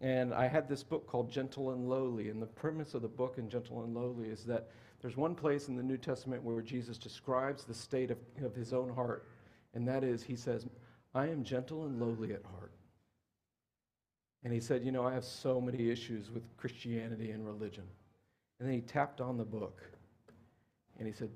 And 0.00 0.34
I 0.34 0.46
had 0.46 0.68
this 0.68 0.82
book 0.82 1.06
called 1.06 1.30
Gentle 1.30 1.72
and 1.72 1.88
Lowly, 1.88 2.28
and 2.28 2.40
the 2.40 2.46
premise 2.46 2.94
of 2.94 3.02
the 3.02 3.08
book 3.08 3.34
in 3.38 3.48
Gentle 3.48 3.82
and 3.82 3.94
Lowly 3.94 4.28
is 4.28 4.44
that 4.44 4.68
there's 5.00 5.16
one 5.16 5.34
place 5.34 5.68
in 5.68 5.76
the 5.76 5.82
New 5.82 5.96
Testament 5.96 6.42
where 6.42 6.60
Jesus 6.60 6.98
describes 6.98 7.64
the 7.64 7.74
state 7.74 8.10
of, 8.10 8.18
of 8.42 8.54
his 8.54 8.72
own 8.72 8.92
heart, 8.92 9.26
and 9.74 9.86
that 9.86 10.02
is, 10.02 10.22
he 10.22 10.36
says, 10.36 10.66
I 11.14 11.26
am 11.26 11.44
gentle 11.44 11.84
and 11.84 12.00
lowly 12.00 12.32
at 12.32 12.42
heart. 12.44 12.72
And 14.44 14.52
he 14.52 14.60
said, 14.60 14.84
You 14.84 14.92
know, 14.92 15.06
I 15.06 15.14
have 15.14 15.24
so 15.24 15.60
many 15.60 15.90
issues 15.90 16.30
with 16.30 16.42
Christianity 16.56 17.30
and 17.30 17.46
religion. 17.46 17.84
And 18.58 18.68
then 18.68 18.74
he 18.74 18.80
tapped 18.80 19.20
on 19.20 19.36
the 19.36 19.44
book 19.44 19.82
and 20.98 21.06
he 21.06 21.12
said, 21.12 21.30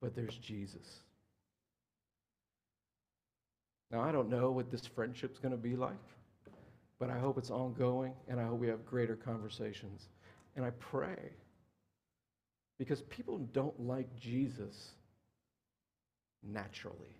But 0.00 0.14
there's 0.14 0.36
Jesus. 0.36 1.00
Now, 3.90 4.00
I 4.00 4.12
don't 4.12 4.28
know 4.28 4.50
what 4.50 4.70
this 4.70 4.86
friendship's 4.86 5.38
going 5.38 5.52
to 5.52 5.58
be 5.58 5.76
like, 5.76 5.92
but 6.98 7.10
I 7.10 7.18
hope 7.18 7.38
it's 7.38 7.50
ongoing 7.50 8.12
and 8.28 8.40
I 8.40 8.44
hope 8.44 8.58
we 8.58 8.68
have 8.68 8.84
greater 8.84 9.14
conversations. 9.14 10.08
And 10.56 10.64
I 10.64 10.70
pray 10.80 11.30
because 12.78 13.02
people 13.02 13.38
don't 13.52 13.78
like 13.80 14.08
Jesus 14.16 14.90
naturally. 16.42 17.16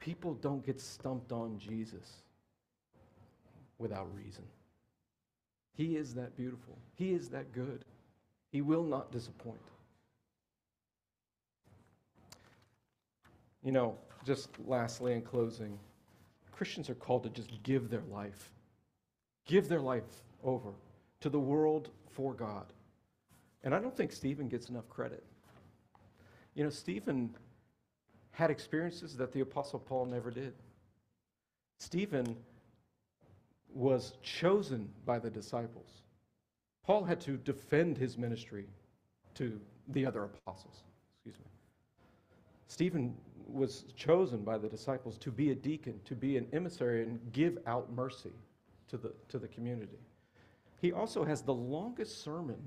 People 0.00 0.34
don't 0.34 0.64
get 0.64 0.80
stumped 0.80 1.32
on 1.32 1.58
Jesus 1.58 2.22
without 3.78 4.14
reason. 4.14 4.44
He 5.76 5.96
is 5.96 6.14
that 6.14 6.36
beautiful. 6.36 6.76
He 6.96 7.12
is 7.12 7.28
that 7.30 7.52
good. 7.52 7.84
He 8.50 8.60
will 8.60 8.84
not 8.84 9.12
disappoint. 9.12 9.60
You 13.62 13.72
know, 13.72 13.96
just 14.24 14.48
lastly 14.66 15.12
in 15.12 15.22
closing, 15.22 15.78
Christians 16.50 16.90
are 16.90 16.94
called 16.94 17.22
to 17.24 17.30
just 17.30 17.62
give 17.62 17.90
their 17.90 18.02
life, 18.10 18.50
give 19.46 19.68
their 19.68 19.80
life 19.80 20.22
over 20.42 20.70
to 21.20 21.28
the 21.28 21.40
world 21.40 21.90
for 22.10 22.34
God. 22.34 22.72
And 23.62 23.74
I 23.74 23.78
don't 23.78 23.96
think 23.96 24.12
Stephen 24.12 24.48
gets 24.48 24.68
enough 24.68 24.88
credit. 24.88 25.24
You 26.54 26.64
know, 26.64 26.70
Stephen 26.70 27.34
had 28.32 28.50
experiences 28.50 29.16
that 29.16 29.32
the 29.32 29.40
Apostle 29.40 29.78
Paul 29.78 30.06
never 30.06 30.30
did. 30.30 30.54
Stephen 31.78 32.36
was 33.72 34.14
chosen 34.22 34.88
by 35.04 35.18
the 35.18 35.30
disciples. 35.30 36.02
Paul 36.84 37.04
had 37.04 37.20
to 37.22 37.36
defend 37.36 37.96
his 37.98 38.18
ministry 38.18 38.66
to 39.34 39.60
the 39.88 40.04
other 40.04 40.24
apostles. 40.24 40.82
Excuse 41.14 41.38
me. 41.38 41.50
Stephen 42.66 43.14
was 43.46 43.84
chosen 43.96 44.42
by 44.42 44.58
the 44.58 44.68
disciples 44.68 45.18
to 45.18 45.30
be 45.30 45.50
a 45.50 45.54
deacon, 45.54 46.00
to 46.04 46.14
be 46.14 46.36
an 46.36 46.46
emissary, 46.52 47.02
and 47.02 47.20
give 47.32 47.58
out 47.66 47.92
mercy 47.92 48.32
to 48.88 48.96
the, 48.96 49.12
to 49.28 49.38
the 49.38 49.48
community. 49.48 49.98
He 50.80 50.92
also 50.92 51.24
has 51.24 51.42
the 51.42 51.54
longest 51.54 52.22
sermon 52.22 52.58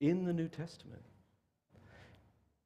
in 0.00 0.24
the 0.24 0.32
New 0.32 0.48
Testament. 0.48 1.02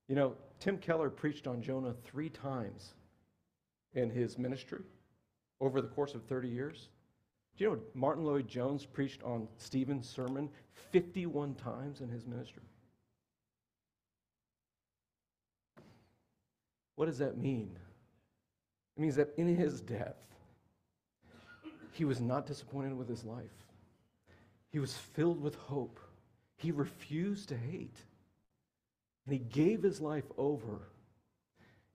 You 0.08 0.16
know, 0.16 0.34
Tim 0.58 0.78
Keller 0.78 1.10
preached 1.10 1.46
on 1.46 1.62
Jonah 1.62 1.94
three 2.04 2.28
times 2.28 2.94
in 3.94 4.10
his 4.10 4.38
ministry 4.38 4.82
over 5.60 5.80
the 5.80 5.88
course 5.88 6.14
of 6.14 6.24
30 6.24 6.48
years. 6.48 6.88
Do 7.56 7.64
you 7.64 7.70
know 7.70 7.78
Martyn 7.94 8.24
Lloyd-Jones 8.24 8.86
preached 8.86 9.22
on 9.22 9.46
Stephen's 9.58 10.08
sermon 10.08 10.48
51 10.92 11.54
times 11.54 12.00
in 12.00 12.08
his 12.08 12.26
ministry? 12.26 12.62
What 16.96 17.06
does 17.06 17.18
that 17.18 17.38
mean? 17.38 17.70
It 18.96 19.00
means 19.00 19.16
that 19.16 19.32
in 19.36 19.54
his 19.54 19.80
death, 19.80 20.16
he 21.92 22.04
was 22.04 22.20
not 22.20 22.46
disappointed 22.46 22.96
with 22.96 23.08
his 23.08 23.24
life. 23.24 23.44
He 24.70 24.78
was 24.78 24.94
filled 24.94 25.40
with 25.40 25.54
hope. 25.54 26.00
He 26.60 26.72
refused 26.72 27.48
to 27.48 27.56
hate. 27.56 27.96
And 29.26 29.32
he 29.32 29.38
gave 29.38 29.82
his 29.82 30.00
life 30.00 30.30
over. 30.36 30.82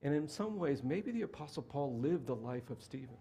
And 0.02 0.14
in 0.14 0.28
some 0.28 0.58
ways, 0.58 0.84
maybe 0.84 1.12
the 1.12 1.22
Apostle 1.22 1.64
Paul 1.64 2.00
lived 2.00 2.26
the 2.28 2.36
life 2.36 2.70
of 2.72 2.82
Stephen. 2.82 3.18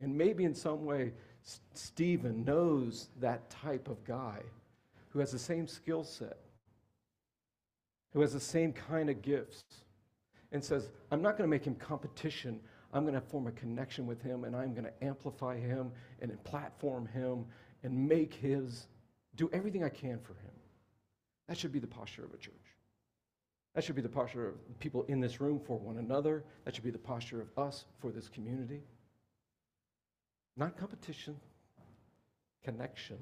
And 0.00 0.16
maybe 0.16 0.44
in 0.44 0.54
some 0.54 0.84
way, 0.84 1.12
S- 1.44 1.60
Stephen 1.72 2.44
knows 2.44 3.08
that 3.20 3.48
type 3.48 3.88
of 3.88 4.04
guy 4.04 4.40
who 5.08 5.20
has 5.20 5.32
the 5.32 5.38
same 5.38 5.66
skill 5.66 6.04
set, 6.04 6.38
who 8.12 8.20
has 8.20 8.32
the 8.34 8.40
same 8.40 8.72
kind 8.74 9.08
of 9.08 9.22
gifts, 9.22 9.62
and 10.52 10.62
says, 10.62 10.90
I'm 11.10 11.22
not 11.22 11.38
going 11.38 11.48
to 11.48 11.50
make 11.50 11.64
him 11.64 11.76
competition. 11.76 12.60
I'm 12.92 13.04
going 13.04 13.14
to 13.14 13.20
form 13.20 13.46
a 13.46 13.52
connection 13.52 14.06
with 14.06 14.20
him, 14.20 14.44
and 14.44 14.54
I'm 14.54 14.72
going 14.72 14.84
to 14.84 15.04
amplify 15.04 15.58
him 15.58 15.92
and 16.20 16.44
platform 16.44 17.06
him 17.06 17.46
and 17.82 18.08
make 18.08 18.34
his, 18.34 18.86
do 19.36 19.50
everything 19.52 19.84
I 19.84 19.88
can 19.88 20.18
for 20.18 20.34
him. 20.34 20.52
That 21.48 21.58
should 21.58 21.72
be 21.72 21.78
the 21.78 21.86
posture 21.86 22.24
of 22.24 22.32
a 22.32 22.36
church. 22.36 22.54
That 23.74 23.84
should 23.84 23.94
be 23.94 24.02
the 24.02 24.08
posture 24.08 24.48
of 24.48 24.54
the 24.68 24.74
people 24.74 25.04
in 25.04 25.20
this 25.20 25.40
room 25.40 25.60
for 25.64 25.78
one 25.78 25.98
another. 25.98 26.44
That 26.64 26.74
should 26.74 26.84
be 26.84 26.90
the 26.90 26.98
posture 26.98 27.40
of 27.40 27.48
us 27.56 27.84
for 27.98 28.10
this 28.10 28.28
community. 28.28 28.82
Not 30.56 30.76
competition, 30.76 31.36
connection 32.64 33.18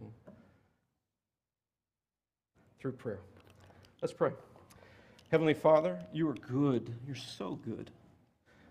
through 2.80 2.92
prayer. 2.92 3.20
Let's 4.00 4.14
pray. 4.14 4.32
Heavenly 5.30 5.54
Father, 5.54 5.98
you 6.12 6.28
are 6.28 6.34
good. 6.34 6.94
You're 7.06 7.16
so 7.16 7.58
good. 7.64 7.90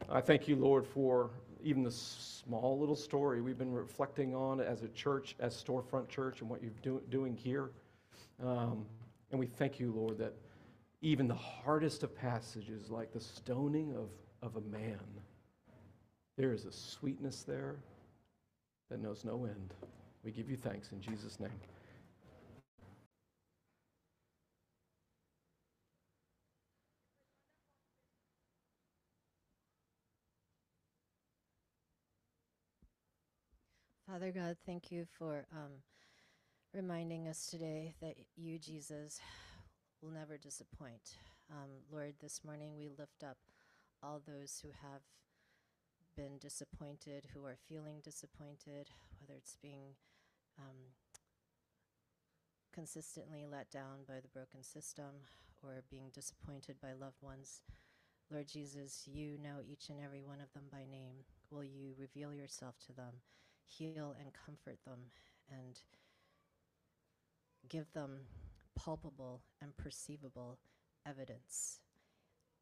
I 0.10 0.22
thank 0.22 0.48
you, 0.48 0.56
Lord, 0.56 0.88
for 0.88 1.30
even 1.68 1.84
the 1.84 1.92
small 1.92 2.80
little 2.80 2.96
story 2.96 3.42
we've 3.42 3.58
been 3.58 3.74
reflecting 3.74 4.34
on 4.34 4.62
as 4.62 4.84
a 4.84 4.88
church, 4.90 5.36
as 5.42 5.54
Storefront 5.62 6.08
Church, 6.08 6.40
and 6.40 6.50
what 6.50 6.62
you're 6.64 6.72
do, 6.82 7.02
doing 7.10 7.36
here. 7.36 7.72
Um, 8.42 8.86
and 9.32 9.40
we 9.40 9.48
thank 9.48 9.78
you, 9.78 9.92
Lord, 9.92 10.18
that 10.18 10.34
even 11.02 11.28
the 11.28 11.36
hardest 11.36 12.04
of 12.04 12.16
passages, 12.16 12.90
like 12.90 13.12
the 13.12 13.20
stoning 13.20 13.94
of, 13.98 14.10
of 14.42 14.56
a 14.56 14.62
man, 14.70 15.02
there 16.38 16.54
is 16.54 16.64
a 16.64 16.72
sweetness 16.72 17.44
there 17.44 17.76
that 18.90 19.02
knows 19.02 19.26
no 19.26 19.44
end. 19.44 19.74
We 20.24 20.32
give 20.32 20.50
you 20.50 20.56
thanks 20.56 20.94
in 20.94 21.02
Jesus' 21.02 21.38
name. 21.38 21.50
Father 34.18 34.32
God, 34.32 34.58
thank 34.66 34.92
you 34.92 35.06
for 35.20 35.46
um, 35.52 35.74
reminding 36.74 37.28
us 37.28 37.46
today 37.46 37.94
that 38.02 38.16
you, 38.36 38.58
Jesus, 38.58 39.20
will 40.02 40.10
never 40.10 40.40
disappoint. 40.40 41.18
Um, 41.52 41.70
Lord, 41.92 42.16
this 42.20 42.42
morning 42.44 42.72
we 42.76 42.90
lift 42.98 43.24
up 43.24 43.38
all 44.02 44.20
those 44.26 44.60
who 44.60 44.70
have 44.70 45.02
been 46.16 46.40
disappointed, 46.40 47.28
who 47.32 47.46
are 47.46 47.60
feeling 47.70 48.02
disappointed, 48.04 48.90
whether 49.20 49.38
it's 49.38 49.56
being 49.62 49.94
um, 50.58 50.96
consistently 52.74 53.46
let 53.48 53.70
down 53.70 54.00
by 54.08 54.16
the 54.20 54.34
broken 54.34 54.64
system 54.64 55.28
or 55.62 55.84
being 55.92 56.10
disappointed 56.12 56.78
by 56.82 56.94
loved 56.94 57.22
ones. 57.22 57.62
Lord 58.32 58.48
Jesus, 58.48 59.04
you 59.06 59.38
know 59.38 59.58
each 59.64 59.90
and 59.90 60.00
every 60.04 60.24
one 60.24 60.42
of 60.42 60.52
them 60.54 60.66
by 60.72 60.86
name. 60.90 61.18
Will 61.52 61.64
you 61.64 61.94
reveal 62.00 62.34
yourself 62.34 62.74
to 62.88 62.94
them? 62.94 63.22
Heal 63.68 64.16
and 64.20 64.32
comfort 64.34 64.78
them 64.86 65.12
and 65.52 65.80
give 67.70 67.92
them 67.94 68.22
palpable 68.76 69.42
and 69.62 69.76
perceivable 69.78 70.58
evidence, 71.06 71.80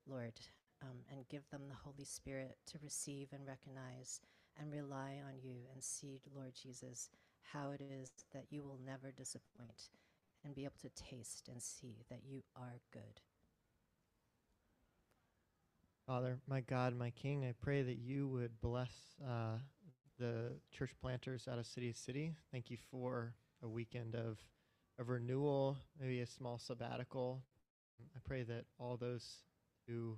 Lord, 0.08 0.34
um, 0.82 0.98
and 1.12 1.28
give 1.30 1.50
them 1.50 1.64
the 1.68 1.76
Holy 1.76 2.06
Spirit 2.06 2.58
to 2.68 2.80
receive 2.84 3.30
and 3.32 3.46
recognize 3.48 4.22
and 4.60 4.72
rely 4.72 5.20
on 5.28 5.40
you 5.44 5.56
and 5.74 5.84
see, 5.84 6.22
Lord 6.34 6.54
Jesus, 6.62 7.10
how 7.54 7.72
it 7.72 7.82
is 7.82 8.12
that 8.34 8.46
you 8.50 8.64
will 8.64 8.80
never 8.86 9.12
disappoint 9.12 9.90
and 10.44 10.56
be 10.56 10.64
able 10.64 10.74
to 10.82 10.90
taste 10.90 11.50
and 11.52 11.62
see 11.62 12.06
that 12.10 12.22
you 12.26 12.44
are 12.56 12.80
good. 12.92 13.22
Father, 16.08 16.38
my 16.48 16.62
God, 16.62 16.96
my 16.96 17.10
King, 17.10 17.46
I 17.46 17.54
pray 17.60 17.82
that 17.82 17.98
you 17.98 18.28
would 18.28 18.62
bless 18.62 18.92
uh, 19.28 19.58
the 20.20 20.54
church 20.72 20.92
planters 21.02 21.48
out 21.52 21.60
of 21.60 21.66
City 21.66 21.92
City. 21.94 22.34
Thank 22.52 22.70
you 22.70 22.78
for 22.92 23.34
a 23.64 23.68
weekend 23.68 24.16
of, 24.16 24.40
of 25.00 25.10
renewal, 25.10 25.78
maybe 26.00 26.22
a 26.22 26.28
small 26.28 26.58
sabbatical. 26.58 27.42
I 28.00 28.20
pray 28.24 28.44
that 28.44 28.66
all 28.80 28.98
those 28.98 29.44
who 29.88 30.18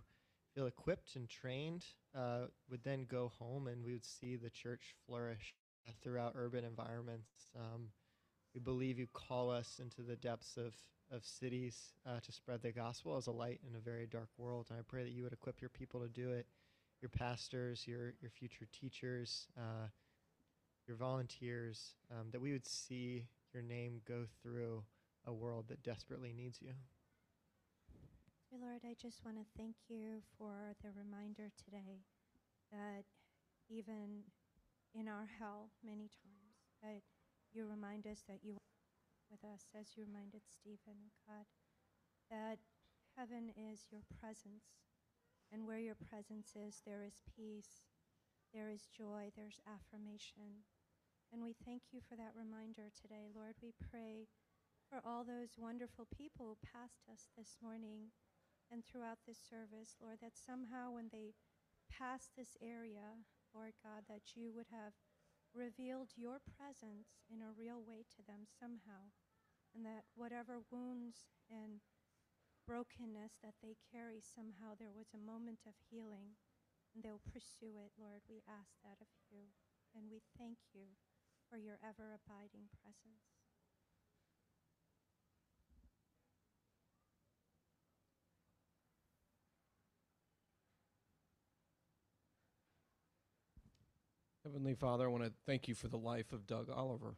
feel 0.53 0.67
equipped 0.67 1.15
and 1.15 1.27
trained 1.29 1.85
uh, 2.15 2.45
would 2.69 2.83
then 2.83 3.05
go 3.09 3.31
home 3.39 3.67
and 3.67 3.83
we 3.83 3.93
would 3.93 4.05
see 4.05 4.35
the 4.35 4.49
church 4.49 4.95
flourish 5.05 5.55
throughout 6.01 6.33
urban 6.35 6.63
environments. 6.63 7.29
Um, 7.55 7.87
we 8.53 8.59
believe 8.59 8.99
you 8.99 9.07
call 9.13 9.49
us 9.49 9.79
into 9.81 10.01
the 10.01 10.15
depths 10.15 10.57
of, 10.57 10.73
of 11.11 11.23
cities 11.23 11.93
uh, 12.05 12.19
to 12.21 12.31
spread 12.31 12.61
the 12.61 12.71
gospel 12.71 13.17
as 13.17 13.27
a 13.27 13.31
light 13.31 13.59
in 13.67 13.75
a 13.75 13.79
very 13.79 14.07
dark 14.07 14.29
world. 14.37 14.67
And 14.69 14.79
I 14.79 14.81
pray 14.87 15.03
that 15.03 15.11
you 15.11 15.23
would 15.23 15.33
equip 15.33 15.61
your 15.61 15.69
people 15.69 16.01
to 16.01 16.07
do 16.07 16.31
it 16.31 16.47
your 17.01 17.09
pastors, 17.09 17.87
your, 17.87 18.13
your 18.21 18.31
future 18.31 18.67
teachers, 18.71 19.47
uh, 19.57 19.87
your 20.87 20.97
volunteers, 20.97 21.95
um, 22.11 22.27
that 22.31 22.41
we 22.41 22.51
would 22.51 22.65
see 22.65 23.25
your 23.53 23.63
name 23.63 24.01
go 24.07 24.25
through 24.41 24.83
a 25.25 25.33
world 25.33 25.65
that 25.67 25.83
desperately 25.83 26.33
needs 26.33 26.61
you. 26.61 26.71
Dear 28.49 28.59
Lord, 28.61 28.81
I 28.85 28.95
just 28.95 29.25
want 29.25 29.37
to 29.37 29.45
thank 29.57 29.75
you 29.89 30.23
for 30.37 30.73
the 30.81 30.89
reminder 30.95 31.51
today 31.63 32.07
that 32.71 33.03
even 33.69 34.23
in 34.95 35.07
our 35.07 35.27
hell, 35.39 35.69
many 35.83 36.07
times, 36.07 36.55
that 36.81 37.01
you 37.51 37.67
remind 37.67 38.07
us 38.07 38.23
that 38.27 38.39
you 38.43 38.53
are 38.55 38.71
with 39.29 39.43
us, 39.43 39.67
as 39.75 39.97
you 39.97 40.05
reminded 40.07 40.41
Stephen, 40.47 41.11
God, 41.27 41.45
that 42.31 42.59
heaven 43.17 43.51
is 43.55 43.83
your 43.91 44.01
presence 44.19 44.86
and 45.51 45.65
where 45.65 45.79
your 45.79 45.95
presence 45.95 46.53
is, 46.55 46.81
there 46.85 47.03
is 47.03 47.23
peace, 47.35 47.87
there 48.53 48.69
is 48.69 48.87
joy, 48.91 49.31
there's 49.35 49.59
affirmation. 49.67 50.67
And 51.31 51.43
we 51.43 51.53
thank 51.53 51.91
you 51.91 51.99
for 51.99 52.15
that 52.15 52.35
reminder 52.35 52.87
today. 52.95 53.27
Lord, 53.35 53.55
we 53.61 53.75
pray 53.75 54.27
for 54.87 55.03
all 55.03 55.23
those 55.27 55.59
wonderful 55.59 56.07
people 56.07 56.55
who 56.55 56.71
passed 56.71 57.03
us 57.11 57.27
this 57.35 57.59
morning 57.59 58.15
and 58.71 58.83
throughout 58.83 59.19
this 59.27 59.39
service, 59.39 59.95
Lord, 59.99 60.19
that 60.23 60.39
somehow 60.39 60.95
when 60.95 61.11
they 61.11 61.35
pass 61.91 62.31
this 62.35 62.55
area, 62.63 63.23
Lord 63.55 63.75
God, 63.83 64.07
that 64.07 64.35
you 64.35 64.51
would 64.55 64.67
have 64.71 64.95
revealed 65.55 66.15
your 66.15 66.39
presence 66.43 67.23
in 67.31 67.43
a 67.43 67.55
real 67.55 67.83
way 67.83 68.03
to 68.15 68.21
them 68.23 68.47
somehow, 68.47 69.11
and 69.75 69.83
that 69.83 70.07
whatever 70.15 70.63
wounds 70.71 71.31
and 71.51 71.83
brokenness 72.68 73.39
that 73.41 73.55
they 73.63 73.80
carry, 73.91 74.20
somehow 74.20 74.76
there 74.76 74.91
was 74.91 75.07
a 75.15 75.18
moment 75.18 75.63
of 75.65 75.74
healing, 75.89 76.36
and 76.93 77.01
they'll 77.01 77.24
pursue 77.24 77.80
it, 77.80 77.95
Lord. 77.97 78.22
We 78.28 78.43
ask 78.43 78.76
that 78.84 78.99
of 78.99 79.07
you, 79.32 79.55
and 79.95 80.11
we 80.11 80.20
thank 80.38 80.57
you 80.76 80.99
for 81.49 81.57
your 81.57 81.80
ever 81.82 82.11
abiding 82.11 82.68
presence. 82.84 83.24
Heavenly 94.43 94.76
Father, 94.76 95.05
I 95.05 95.07
want 95.07 95.24
to 95.24 95.32
thank 95.45 95.68
you 95.68 95.76
for 95.76 95.88
the 95.88 95.97
life 95.97 96.32
of 96.32 96.47
Doug 96.47 96.70
Oliver, 96.70 97.15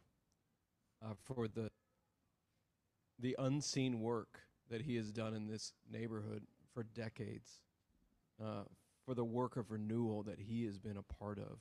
uh, 1.04 1.14
for 1.24 1.48
the 1.48 1.70
the 3.18 3.36
unseen 3.38 4.00
work 4.00 4.40
that 4.70 4.82
he 4.82 4.96
has 4.96 5.10
done 5.10 5.34
in 5.34 5.46
this 5.46 5.72
neighborhood 5.90 6.42
for 6.72 6.84
decades, 6.84 7.60
uh, 8.42 8.62
for 9.04 9.14
the 9.14 9.24
work 9.24 9.56
of 9.56 9.70
renewal 9.70 10.22
that 10.22 10.38
he 10.38 10.64
has 10.64 10.78
been 10.78 10.96
a 10.96 11.02
part 11.02 11.38
of. 11.38 11.58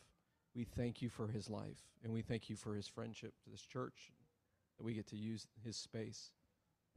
We 0.55 0.63
thank 0.63 1.01
you 1.01 1.09
for 1.09 1.27
his 1.27 1.49
life, 1.49 1.83
and 2.03 2.13
we 2.13 2.21
thank 2.21 2.49
you 2.49 2.55
for 2.55 2.75
his 2.75 2.87
friendship 2.87 3.33
to 3.43 3.49
this 3.49 3.61
church, 3.61 4.11
that 4.77 4.83
we 4.83 4.93
get 4.93 5.07
to 5.07 5.15
use 5.15 5.47
his 5.63 5.75
space, 5.75 6.31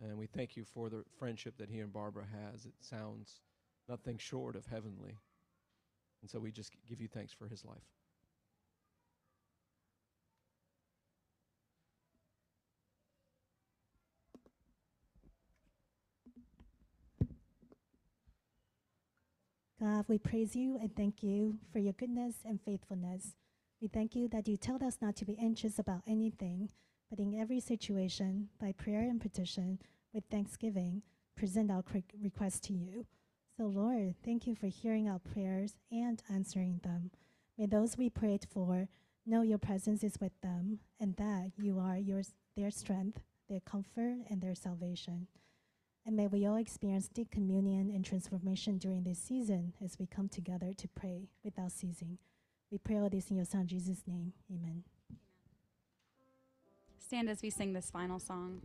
and 0.03 0.19
we 0.19 0.27
thank 0.27 0.57
you 0.57 0.65
for 0.65 0.89
the 0.89 1.05
friendship 1.19 1.57
that 1.59 1.71
he 1.71 1.81
and 1.81 1.93
Barbara 1.93 2.25
has. 2.25 2.65
It 2.65 2.75
sounds 2.81 3.41
nothing 3.89 4.19
short 4.19 4.57
of 4.57 4.67
heavenly, 4.67 5.19
and 6.21 6.31
so 6.31 6.39
we 6.39 6.51
just 6.53 6.73
give 6.89 7.01
you 7.01 7.09
thanks 7.09 7.33
for 7.33 7.49
his 7.49 7.65
life. 7.65 8.02
God, 19.83 20.05
we 20.07 20.17
praise 20.17 20.55
you 20.55 20.79
and 20.81 20.95
thank 20.95 21.25
you 21.25 21.59
for 21.73 21.81
your 21.81 21.95
goodness 21.95 22.37
and 22.45 22.61
faithfulness. 22.65 23.35
We 23.81 23.89
thank 23.89 24.15
you 24.15 24.29
that 24.29 24.47
you 24.47 24.57
told 24.57 24.81
us 24.81 24.99
not 25.03 25.17
to 25.17 25.25
be 25.25 25.37
anxious 25.41 25.77
about 25.77 26.03
anything, 26.07 26.71
but 27.11 27.19
in 27.19 27.35
every 27.35 27.59
situation, 27.59 28.49
by 28.61 28.75
prayer 28.79 29.01
and 29.01 29.21
petition, 29.21 29.81
with 30.15 30.23
thanksgiving, 30.31 31.03
present 31.37 31.69
our 31.69 31.83
requests 32.23 32.61
to 32.61 32.73
you. 32.73 33.07
So, 33.57 33.65
Lord, 33.65 34.15
thank 34.25 34.47
you 34.47 34.55
for 34.55 34.69
hearing 34.69 35.09
our 35.09 35.19
prayers 35.19 35.75
and 35.91 36.23
answering 36.33 36.79
them. 36.85 37.11
May 37.59 37.67
those 37.67 37.99
we 37.99 38.09
prayed 38.09 38.47
for 38.49 38.89
know 39.27 39.43
your 39.43 39.59
presence 39.59 40.05
is 40.05 40.17
with 40.21 40.41
them 40.43 40.79
and 41.01 41.17
that 41.17 41.51
you 41.59 41.81
are 41.81 41.99
yours, 41.99 42.35
their 42.57 42.71
strength, 42.71 43.19
their 43.49 43.61
comfort, 43.61 44.19
and 44.31 44.41
their 44.41 44.55
salvation. 44.55 45.27
And 46.05 46.17
may 46.17 46.27
we 46.27 46.47
all 46.47 46.57
experience 46.57 47.09
deep 47.09 47.31
communion 47.31 47.91
and 47.91 48.05
transformation 48.05 48.79
during 48.79 49.05
this 49.05 49.19
season 49.19 49.73
as 49.83 49.99
we 49.99 50.07
come 50.07 50.29
together 50.29 50.73
to 50.77 50.89
pray 50.89 51.29
without 51.45 51.71
ceasing. 51.71 52.19
We 52.71 52.79
pray 52.79 52.97
all 52.97 53.09
this 53.09 53.31
in 53.31 53.37
your 53.37 53.45
Son, 53.45 53.67
Jesus' 53.67 54.03
name. 54.07 54.33
Amen. 54.51 54.83
Stand 56.99 57.29
as 57.29 57.43
we 57.43 57.51
sing 57.51 57.73
this 57.73 57.91
final 57.91 58.19
song. 58.19 58.63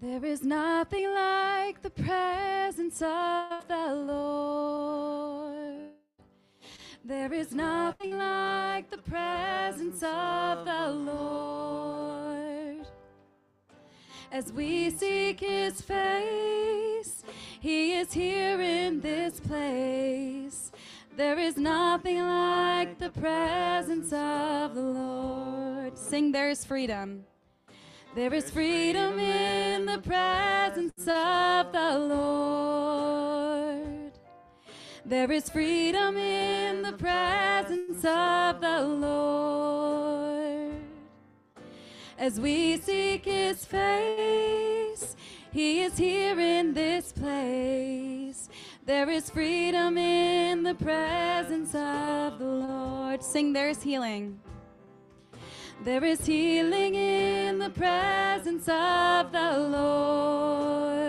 There 0.00 0.24
is 0.24 0.42
nothing 0.42 1.12
like 1.12 1.82
the 1.82 1.90
presence 1.90 3.02
of 3.02 3.68
the 3.68 3.94
Lord. 3.94 5.90
There 7.04 7.30
is 7.34 7.52
nothing 7.52 8.16
like 8.16 8.88
the 8.90 8.96
presence 8.96 10.02
of 10.02 10.64
the 10.64 10.88
Lord. 10.90 12.86
As 14.32 14.50
we 14.54 14.88
seek 14.88 15.40
his 15.40 15.82
face, 15.82 17.22
he 17.60 17.92
is 17.92 18.10
here 18.10 18.58
in 18.58 19.02
this 19.02 19.38
place. 19.38 20.72
There 21.14 21.38
is 21.38 21.58
nothing 21.58 22.22
like 22.22 22.98
the 22.98 23.10
presence 23.10 24.14
of 24.14 24.74
the 24.74 24.80
Lord. 24.80 25.98
Sing, 25.98 26.32
there's 26.32 26.64
freedom. 26.64 27.26
There 28.12 28.34
is 28.34 28.50
freedom 28.50 29.20
in 29.20 29.86
the 29.86 29.98
presence 29.98 31.06
of 31.06 31.70
the 31.72 31.96
Lord. 31.96 32.90
There 35.04 35.30
is 35.30 35.48
freedom 35.48 36.16
in 36.16 36.82
the 36.82 36.94
presence 36.94 38.04
of 38.04 38.60
the 38.60 38.82
Lord. 38.82 40.72
As 42.18 42.40
we 42.40 42.78
seek 42.78 43.26
his 43.26 43.64
face, 43.64 45.14
he 45.52 45.82
is 45.82 45.96
here 45.96 46.40
in 46.40 46.74
this 46.74 47.12
place. 47.12 48.48
There 48.86 49.08
is 49.08 49.30
freedom 49.30 49.96
in 49.96 50.64
the 50.64 50.74
presence 50.74 51.76
of 51.76 52.40
the 52.40 52.44
Lord. 52.44 53.22
Sing, 53.22 53.52
there's 53.52 53.82
healing. 53.82 54.40
There 55.82 56.04
is 56.04 56.26
healing 56.26 56.94
in 56.94 57.58
the 57.58 57.70
presence 57.70 58.68
of 58.68 59.32
the 59.32 59.58
Lord. 59.58 61.00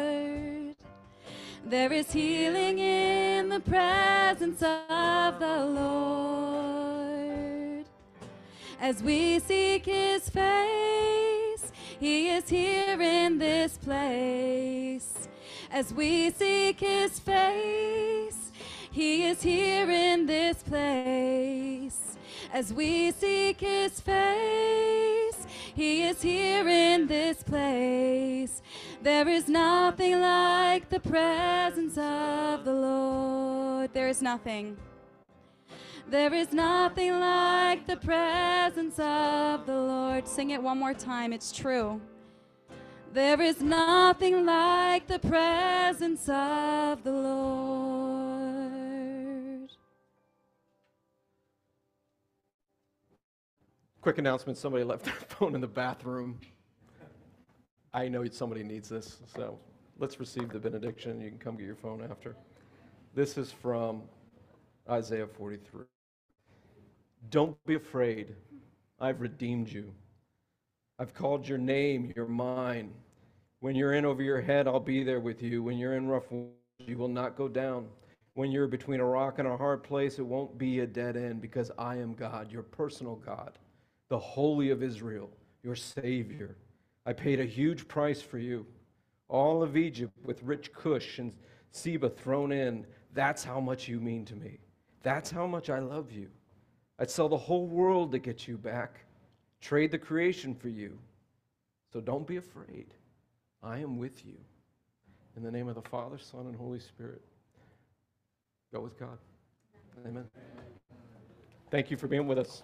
There 1.65 1.91
is 1.91 2.09
healing 2.13 2.79
in 2.79 3.49
the 3.49 3.59
presence 3.59 4.63
of 4.63 5.39
the 5.39 5.65
Lord. 5.65 5.91
As 8.79 9.03
we 9.03 9.39
seek 9.39 9.85
his 9.87 10.29
face, 10.29 11.71
he 11.99 12.29
is 12.29 12.47
here 12.47 13.01
in 13.01 13.39
this 13.39 13.77
place. 13.77 15.27
As 15.69 15.93
we 15.93 16.31
seek 16.31 16.79
his 16.79 17.19
face, 17.19 18.53
he 18.89 19.25
is 19.25 19.41
here 19.41 19.91
in 19.91 20.27
this 20.27 20.63
place. 20.63 22.10
As 22.53 22.73
we 22.73 23.11
seek 23.11 23.61
his 23.61 24.01
face, 24.01 25.47
he 25.73 26.03
is 26.03 26.21
here 26.21 26.67
in 26.67 27.07
this 27.07 27.41
place. 27.43 28.61
There 29.01 29.29
is 29.29 29.47
nothing 29.47 30.19
like 30.19 30.89
the 30.89 30.99
presence 30.99 31.97
of 31.97 32.65
the 32.65 32.73
Lord. 32.73 33.93
There 33.93 34.09
is 34.09 34.21
nothing. 34.21 34.75
There 36.09 36.33
is 36.33 36.51
nothing 36.51 37.21
like 37.21 37.87
the 37.87 37.95
presence 37.95 38.99
of 38.99 39.65
the 39.65 39.73
Lord. 39.73 40.27
Sing 40.27 40.49
it 40.49 40.61
one 40.61 40.77
more 40.77 40.93
time. 40.93 41.31
It's 41.31 41.53
true. 41.53 42.01
There 43.13 43.41
is 43.41 43.61
nothing 43.61 44.45
like 44.45 45.07
the 45.07 45.19
presence 45.19 46.27
of 46.27 47.01
the 47.03 47.13
Lord. 47.13 47.70
Quick 54.01 54.17
announcement 54.17 54.57
somebody 54.57 54.83
left 54.83 55.05
their 55.05 55.13
phone 55.29 55.53
in 55.53 55.61
the 55.61 55.67
bathroom. 55.67 56.39
I 57.93 58.07
know 58.07 58.25
somebody 58.29 58.63
needs 58.63 58.89
this, 58.89 59.19
so 59.35 59.59
let's 59.99 60.19
receive 60.19 60.49
the 60.49 60.57
benediction. 60.57 61.21
You 61.21 61.29
can 61.29 61.37
come 61.37 61.55
get 61.55 61.67
your 61.67 61.75
phone 61.75 62.01
after. 62.09 62.35
This 63.13 63.37
is 63.37 63.51
from 63.51 64.01
Isaiah 64.89 65.27
43. 65.27 65.83
Don't 67.29 67.55
be 67.65 67.75
afraid. 67.75 68.35
I've 68.99 69.21
redeemed 69.21 69.71
you. 69.71 69.91
I've 70.97 71.13
called 71.13 71.47
your 71.47 71.59
name, 71.59 72.11
you're 72.15 72.27
mine. 72.27 72.91
When 73.59 73.75
you're 73.75 73.93
in 73.93 74.05
over 74.05 74.23
your 74.23 74.41
head, 74.41 74.67
I'll 74.67 74.79
be 74.79 75.03
there 75.03 75.19
with 75.19 75.43
you. 75.43 75.61
When 75.61 75.77
you're 75.77 75.95
in 75.95 76.07
rough 76.07 76.31
waters, 76.31 76.55
you 76.79 76.97
will 76.97 77.07
not 77.07 77.35
go 77.35 77.47
down. 77.47 77.87
When 78.33 78.49
you're 78.51 78.67
between 78.67 78.99
a 78.99 79.05
rock 79.05 79.37
and 79.37 79.47
a 79.47 79.57
hard 79.57 79.83
place, 79.83 80.17
it 80.17 80.25
won't 80.25 80.57
be 80.57 80.79
a 80.79 80.87
dead 80.87 81.17
end 81.17 81.41
because 81.41 81.69
I 81.77 81.97
am 81.97 82.13
God, 82.13 82.51
your 82.51 82.63
personal 82.63 83.15
God, 83.17 83.59
the 84.11 84.19
Holy 84.19 84.71
of 84.71 84.83
Israel, 84.83 85.29
your 85.63 85.73
Savior. 85.73 86.57
I 87.05 87.13
paid 87.13 87.39
a 87.39 87.45
huge 87.45 87.87
price 87.87 88.21
for 88.21 88.39
you. 88.39 88.65
All 89.29 89.63
of 89.63 89.77
Egypt 89.77 90.11
with 90.25 90.43
rich 90.43 90.73
Cush 90.73 91.19
and 91.19 91.33
Seba 91.71 92.09
thrown 92.09 92.51
in. 92.51 92.85
That's 93.13 93.41
how 93.41 93.61
much 93.61 93.87
you 93.87 94.01
mean 94.01 94.25
to 94.25 94.35
me. 94.35 94.59
That's 95.01 95.31
how 95.31 95.47
much 95.47 95.69
I 95.69 95.79
love 95.79 96.11
you. 96.11 96.27
I'd 96.99 97.09
sell 97.09 97.29
the 97.29 97.37
whole 97.37 97.67
world 97.67 98.11
to 98.11 98.19
get 98.19 98.49
you 98.49 98.57
back, 98.57 99.05
trade 99.61 99.91
the 99.91 99.97
creation 99.97 100.53
for 100.53 100.67
you. 100.67 100.99
So 101.93 102.01
don't 102.01 102.27
be 102.27 102.35
afraid. 102.35 102.93
I 103.63 103.77
am 103.77 103.97
with 103.97 104.25
you. 104.25 104.35
In 105.37 105.43
the 105.43 105.51
name 105.51 105.69
of 105.69 105.75
the 105.75 105.89
Father, 105.89 106.17
Son, 106.17 106.47
and 106.47 106.55
Holy 106.57 106.79
Spirit, 106.79 107.21
go 108.73 108.81
with 108.81 108.99
God. 108.99 109.17
Amen. 110.05 110.25
Thank 111.69 111.89
you 111.89 111.95
for 111.95 112.09
being 112.09 112.27
with 112.27 112.39
us. 112.39 112.63